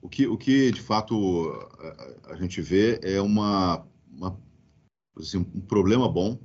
[0.01, 1.51] O que, o que de fato
[2.25, 4.39] a, a gente vê é uma, uma
[5.17, 6.39] assim, um problema bom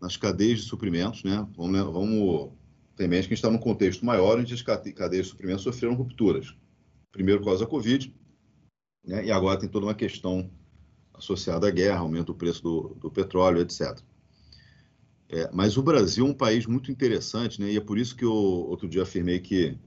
[0.00, 1.46] nas cadeias de suprimentos, né?
[1.56, 2.50] Vamos, vamos
[2.98, 5.62] ter em mente que a gente está num contexto maior onde as cadeias de suprimentos
[5.62, 6.54] sofreram rupturas.
[7.12, 8.12] Primeiro por causa da Covid,
[9.04, 9.24] né?
[9.24, 10.50] e agora tem toda uma questão
[11.14, 13.98] associada à guerra, aumento do preço do, do petróleo, etc.
[15.28, 17.70] É, mas o Brasil é um país muito interessante, né?
[17.70, 19.78] E é por isso que eu outro dia afirmei que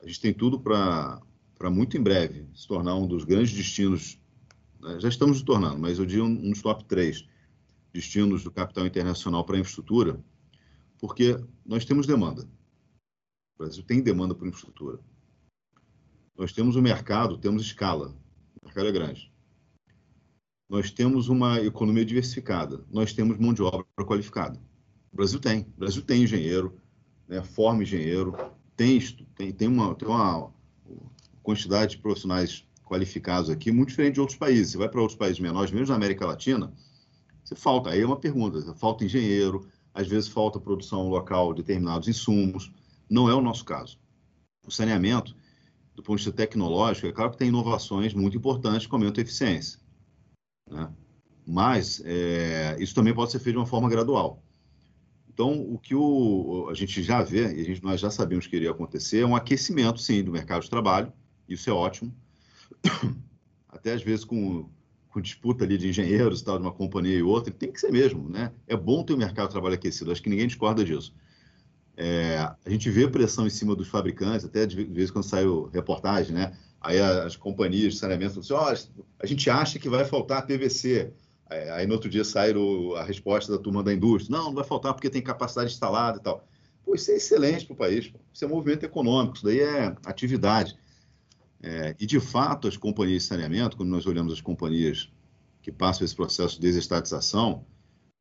[0.00, 1.20] a gente tem tudo para
[1.70, 4.20] muito em breve se tornar um dos grandes destinos.
[4.80, 5.00] Né?
[5.00, 7.26] Já estamos nos tornando, mas eu diria um, dos top três
[7.92, 10.22] destinos do capital internacional para infraestrutura,
[10.98, 12.42] porque nós temos demanda.
[13.54, 14.98] O Brasil tem demanda por infraestrutura.
[16.36, 18.14] Nós temos o mercado, temos escala.
[18.60, 19.32] O mercado é grande
[20.68, 24.58] nós temos uma economia diversificada, nós temos mão de obra qualificada.
[25.12, 26.76] O Brasil tem, o Brasil tem engenheiro,
[27.28, 28.36] né, forma engenheiro,
[28.76, 29.00] tem,
[29.34, 30.50] tem, tem, uma, tem uma
[31.42, 34.72] quantidade de profissionais qualificados aqui muito diferente de outros países.
[34.72, 36.72] Você vai para outros países menores, mesmo na América Latina,
[37.42, 37.90] você falta.
[37.90, 42.70] Aí é uma pergunta: falta engenheiro, às vezes falta produção local de determinados insumos.
[43.08, 43.98] Não é o nosso caso.
[44.66, 45.34] O saneamento,
[45.94, 49.24] do ponto de vista tecnológico, é claro que tem inovações muito importantes que aumentam a
[49.24, 49.80] eficiência.
[50.70, 50.92] Né?
[51.46, 54.42] Mas é, isso também pode ser feito de uma forma gradual.
[55.32, 58.56] Então, o que o, a gente já vê, e a gente, nós já sabíamos que
[58.56, 61.10] iria acontecer, é um aquecimento, sim, do mercado de trabalho,
[61.48, 62.14] isso é ótimo.
[63.68, 64.68] Até às vezes com,
[65.16, 68.28] com disputa ali de engenheiros, tal, de uma companhia e outra, tem que ser mesmo,
[68.28, 68.52] né?
[68.68, 71.14] É bom ter um mercado de trabalho aquecido, acho que ninguém discorda disso.
[71.96, 75.70] É, a gente vê pressão em cima dos fabricantes, até de vez em quando saiu
[75.72, 76.52] reportagem, né?
[76.82, 81.10] Aí as companhias de saneamento falam assim, oh, a gente acha que vai faltar PVC.
[81.48, 82.52] Aí no outro dia sai
[82.98, 86.20] a resposta da turma da indústria, não, não vai faltar porque tem capacidade instalada e
[86.20, 86.46] tal.
[86.84, 88.18] Pô, isso é excelente para o país, pô.
[88.34, 90.76] isso é movimento econômico, isso daí é atividade.
[91.66, 95.12] É, e, de fato, as companhias de saneamento, quando nós olhamos as companhias
[95.60, 97.66] que passam esse processo de desestatização,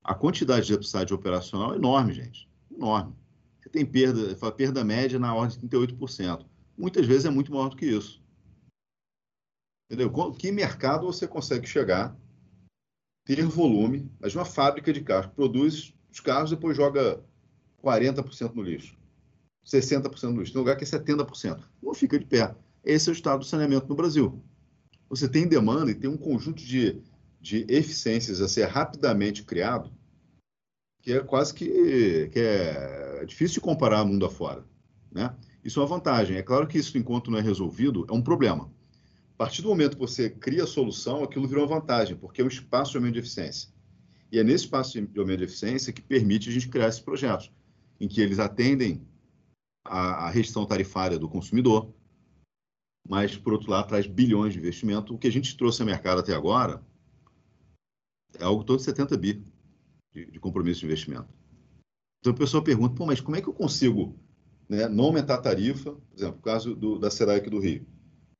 [0.03, 2.49] a quantidade de upside operacional é enorme, gente.
[2.75, 3.13] Enorme.
[3.61, 6.43] Você tem perda, perda média na ordem de 38%.
[6.75, 8.19] Muitas vezes é muito maior do que isso.
[9.91, 10.11] Entendeu?
[10.33, 12.17] Que mercado você consegue chegar,
[13.25, 17.23] ter volume, mas uma fábrica de carros produz os carros e depois joga
[17.83, 18.97] 40% no lixo,
[19.63, 20.53] 60% no lixo.
[20.53, 21.63] Tem lugar que é 70%.
[21.83, 22.55] Não fica de pé.
[22.85, 24.41] Esse é o estado do saneamento no Brasil.
[25.09, 27.01] Você tem demanda e tem um conjunto de,
[27.41, 29.91] de eficiências a ser rapidamente criado
[31.05, 34.65] que é quase que, que é difícil de comparar mundo afora.
[35.11, 35.35] Né?
[35.63, 36.35] Isso é uma vantagem.
[36.35, 38.71] É claro que isso, enquanto não é resolvido, é um problema.
[39.35, 42.43] A partir do momento que você cria a solução, aquilo virou uma vantagem, porque é
[42.43, 43.69] um espaço de aumento de eficiência.
[44.31, 47.51] E é nesse espaço de aumento de eficiência que permite a gente criar esses projetos,
[48.01, 49.07] em que eles atendem
[49.83, 51.93] a restrição tarifária do consumidor,
[53.07, 55.13] mas, por outro lado, traz bilhões de investimento.
[55.13, 56.81] O que a gente trouxe ao mercado até agora
[58.39, 59.43] é algo todo de 70 bi
[60.13, 61.27] de, de compromisso de investimento.
[62.19, 64.17] Então, a pessoa pergunta, Pô, mas como é que eu consigo
[64.67, 65.91] né, não aumentar a tarifa?
[65.91, 67.85] Por exemplo, o caso do, da Seraic do Rio.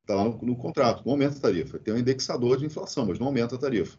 [0.02, 1.78] Está lá no, no, contrato, não aumenta a tarifa.
[1.78, 3.98] Tem um indexador de inflação, mas não aumenta a tarifa.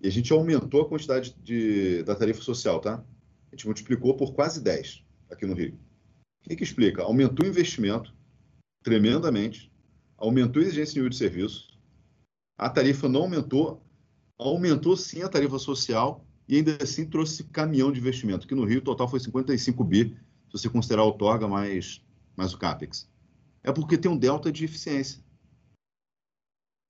[0.00, 3.04] E a gente aumentou a quantidade de, da tarifa social, tá?
[3.50, 5.78] A gente multiplicou por quase 10 aqui no Rio.
[6.44, 7.02] O que, que explica?
[7.02, 8.14] Aumentou o investimento
[8.82, 9.67] tremendamente,
[10.18, 11.68] aumentou a exigência de nível de serviço,
[12.58, 13.82] a tarifa não aumentou,
[14.36, 18.80] aumentou sim a tarifa social e ainda assim trouxe caminhão de investimento, que no Rio
[18.80, 20.16] o total foi 55 bi,
[20.46, 22.04] se você considerar o Torga mais,
[22.36, 23.08] mais o CAPEX.
[23.62, 25.22] É porque tem um delta de eficiência.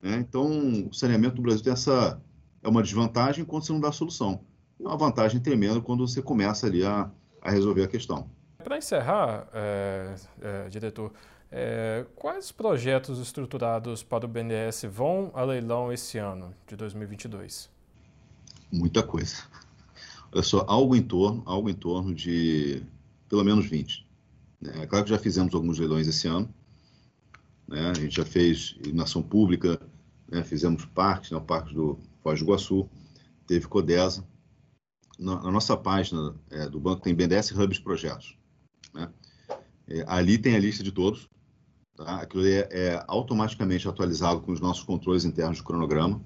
[0.00, 0.16] Né?
[0.16, 2.22] Então, o saneamento do Brasil tem essa,
[2.62, 4.44] é uma desvantagem quando você não dá solução.
[4.80, 7.10] É uma vantagem tremenda quando você começa ali a,
[7.42, 8.30] a resolver a questão.
[8.62, 11.12] Para encerrar, é, é, diretor,
[11.50, 17.70] é, quais projetos estruturados para o BNDES vão a leilão esse ano, de 2022?
[18.70, 19.36] muita coisa.
[20.32, 22.82] Olha só, algo em torno, algo em torno de
[23.28, 24.06] pelo menos 20.
[24.62, 26.52] É claro que já fizemos alguns leilões esse ano.
[27.66, 27.90] Né?
[27.90, 29.80] A gente já fez iluminação pública,
[30.30, 30.42] né?
[30.44, 31.36] fizemos parques, né?
[31.36, 32.88] o do Foz do Iguaçu,
[33.46, 34.26] teve Codesa.
[35.18, 38.36] Na, na nossa página é, do banco tem BNDES Hubs Projetos.
[38.94, 39.10] Né?
[39.88, 41.28] É, ali tem a lista de todos.
[41.98, 42.20] Tá?
[42.20, 46.22] Aquilo é, é, automaticamente atualizado com os nossos controles internos de cronograma.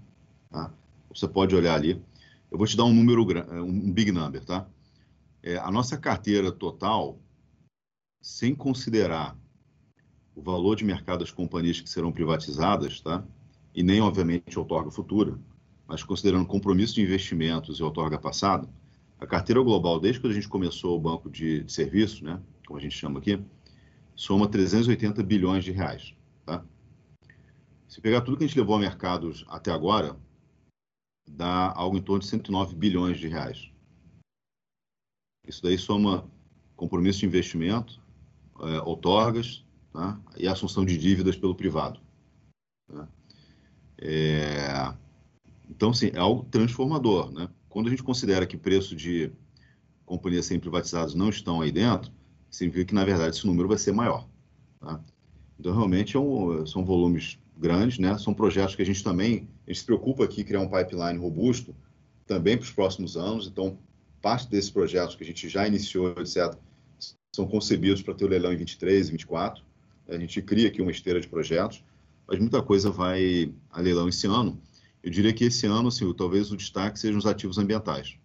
[0.50, 0.70] Tá?
[1.14, 2.02] Você pode olhar ali.
[2.50, 4.66] Eu vou te dar um número, é, um big number, tá?
[5.42, 7.18] É, a nossa carteira total,
[8.20, 9.34] sem considerar
[10.36, 13.24] o valor de mercado das companhias que serão privatizadas, tá?
[13.74, 15.38] E nem, obviamente, outorga futura,
[15.88, 18.68] mas considerando compromisso de investimentos e outorga passada,
[19.18, 22.38] a carteira global, desde que a gente começou o banco de, de serviços, né?
[22.66, 23.42] Como a gente chama aqui,
[24.14, 26.64] soma 380 bilhões de reais, tá?
[27.88, 30.16] Se pegar tudo que a gente levou ao mercado até agora,
[31.28, 33.70] dá algo em torno de 109 bilhões de reais.
[35.46, 36.30] Isso daí soma
[36.76, 38.00] compromisso de investimento,
[38.60, 40.20] é, outorgas tá?
[40.36, 42.00] e assunção de dívidas pelo privado.
[42.88, 43.08] Tá?
[43.98, 44.94] É...
[45.68, 47.30] Então, sim, é algo transformador.
[47.30, 47.48] Né?
[47.68, 49.32] Quando a gente considera que preço de
[50.04, 52.12] companhias sem privatizadas não estão aí dentro,
[52.52, 54.28] significa que, na verdade, esse número vai ser maior.
[54.78, 55.00] Tá?
[55.58, 58.16] Então, realmente, é um, são volumes grandes, né?
[58.18, 61.18] São projetos que a gente também, a gente se preocupa aqui em criar um pipeline
[61.18, 61.74] robusto
[62.26, 63.46] também para os próximos anos.
[63.46, 63.78] Então,
[64.20, 66.54] parte desses projetos que a gente já iniciou, etc.,
[67.34, 69.64] são concebidos para ter o leilão em 23 e 24.
[70.08, 71.82] A gente cria aqui uma esteira de projetos,
[72.26, 74.60] mas muita coisa vai a leilão esse ano.
[75.02, 78.16] Eu diria que esse ano, assim, talvez o destaque sejam os ativos ambientais.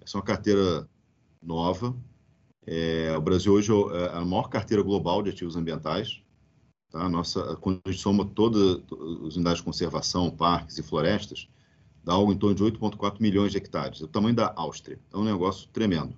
[0.00, 0.88] Essa é uma carteira
[1.42, 1.94] nova.
[2.66, 6.22] É, o Brasil hoje é a maior carteira global de ativos ambientais.
[6.90, 7.08] Tá?
[7.08, 8.82] Nossa, quando a gente soma todas
[9.26, 11.48] as unidades de conservação, parques e florestas,
[12.04, 14.00] dá algo em torno de 8,4 milhões de hectares.
[14.00, 14.98] É o tamanho da Áustria.
[15.12, 16.14] É um negócio tremendo.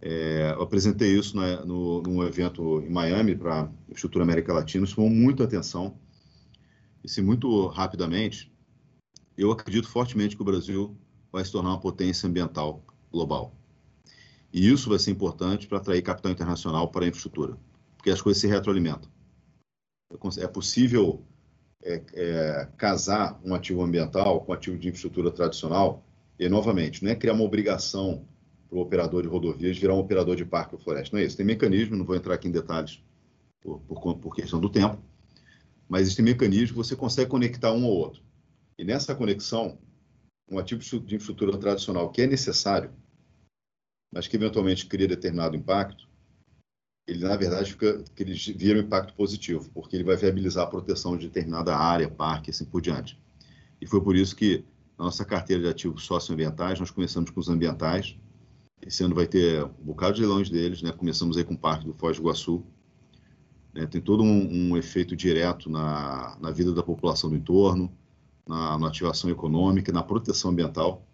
[0.00, 4.84] É, eu apresentei isso né, no, num evento em Miami para o Instituto América Latina,
[4.84, 5.98] isso chamou muita atenção.
[7.02, 8.52] E se muito rapidamente,
[9.36, 10.96] eu acredito fortemente que o Brasil
[11.32, 13.54] vai se tornar uma potência ambiental global.
[14.54, 17.58] E isso vai ser importante para atrair capital internacional para a infraestrutura,
[17.96, 19.10] porque as coisas se retroalimentam
[20.38, 21.22] é possível
[21.82, 26.04] é, é, casar um ativo ambiental com um ativo de infraestrutura tradicional
[26.38, 28.26] e, novamente, não é criar uma obrigação
[28.68, 31.14] para o operador de rodovias virar um operador de parque ou floresta.
[31.14, 31.36] Não é isso.
[31.36, 33.02] Tem mecanismo, não vou entrar aqui em detalhes
[33.60, 34.98] por, por, por questão do tempo,
[35.88, 38.22] mas existe mecanismo que você consegue conectar um ao outro.
[38.78, 39.78] E nessa conexão,
[40.50, 42.90] um ativo de infraestrutura tradicional que é necessário,
[44.14, 46.08] mas que eventualmente cria determinado impacto,
[47.06, 51.16] ele na verdade fica ele vira um impacto positivo, porque ele vai viabilizar a proteção
[51.16, 53.20] de determinada área, parque, assim por diante.
[53.80, 54.64] E foi por isso que
[54.96, 58.16] na nossa carteira de ativos socioambientais, nós começamos com os ambientais.
[58.80, 60.92] Esse ano vai ter um bocado de leilões deles, né?
[60.92, 62.64] Começamos aí com o Parque do Foz do Iguaçu.
[63.74, 63.86] Né?
[63.86, 67.92] Tem todo um, um, efeito direto na, na vida da população do entorno,
[68.46, 71.04] na, na ativação econômica, na proteção ambiental.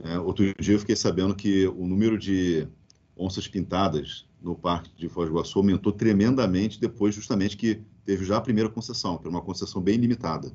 [0.00, 2.66] É, outro dia eu fiquei sabendo que o número de
[3.16, 8.38] onças pintadas no Parque de Foz do Iguaçu aumentou tremendamente depois justamente que teve já
[8.38, 10.52] a primeira concessão, que era uma concessão bem limitada.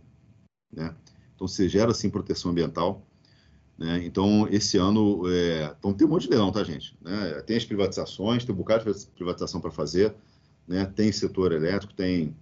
[0.71, 0.93] Né?
[1.35, 3.05] Então, se gera, sim, proteção ambiental.
[3.77, 4.03] Né?
[4.03, 5.75] Então, esse ano, é...
[5.77, 6.97] então, tem um monte de leilão, tá, gente?
[7.01, 7.41] Né?
[7.45, 10.15] Tem as privatizações, tem um bocado de privatização para fazer,
[10.67, 10.85] né?
[10.85, 12.35] tem setor elétrico, tem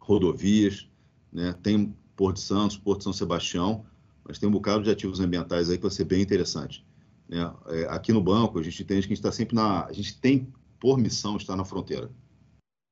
[0.00, 0.88] rodovias,
[1.32, 1.54] né?
[1.62, 3.84] tem Porto de Santos, Porto de São Sebastião,
[4.30, 6.86] mas tem um bocado de ativos ambientais aí que vai ser bem interessante.
[7.28, 7.38] Né?
[7.66, 9.86] É, aqui no banco, a gente entende que a gente está sempre na...
[9.86, 12.10] A gente tem, por missão, estar na fronteira.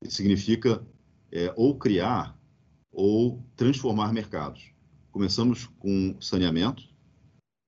[0.03, 0.85] Isso significa
[1.31, 2.37] é, ou criar
[2.93, 4.73] ou transformar mercados.
[5.13, 6.83] Começamos com saneamento,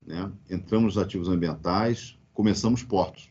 [0.05, 0.31] né?
[0.51, 3.30] entramos nos ativos ambientais, começamos portos.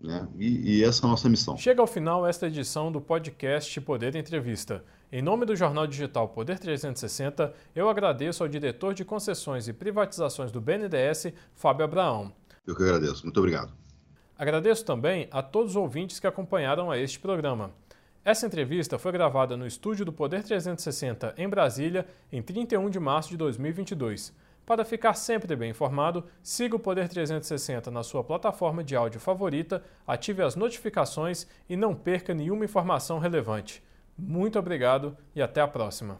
[0.00, 0.28] Né?
[0.36, 1.56] E, e, essa é a nossa missão.
[1.56, 4.84] Chega ao final esta edição do podcast Poder Entrevista.
[5.10, 10.50] Em nome do jornal digital Poder 360, eu agradeço ao diretor de concessões e privatizações
[10.50, 12.32] do BNDES, Fábio Abraão.
[12.66, 13.22] Eu que agradeço.
[13.22, 13.72] Muito obrigado.
[14.36, 17.72] Agradeço também a todos os ouvintes que acompanharam a este programa.
[18.24, 23.28] Essa entrevista foi gravada no estúdio do Poder 360 em Brasília em 31 de março
[23.28, 24.34] de 2022.
[24.66, 29.84] Para ficar sempre bem informado, siga o Poder 360 na sua plataforma de áudio favorita,
[30.06, 33.82] ative as notificações e não perca nenhuma informação relevante.
[34.16, 36.18] Muito obrigado e até a próxima.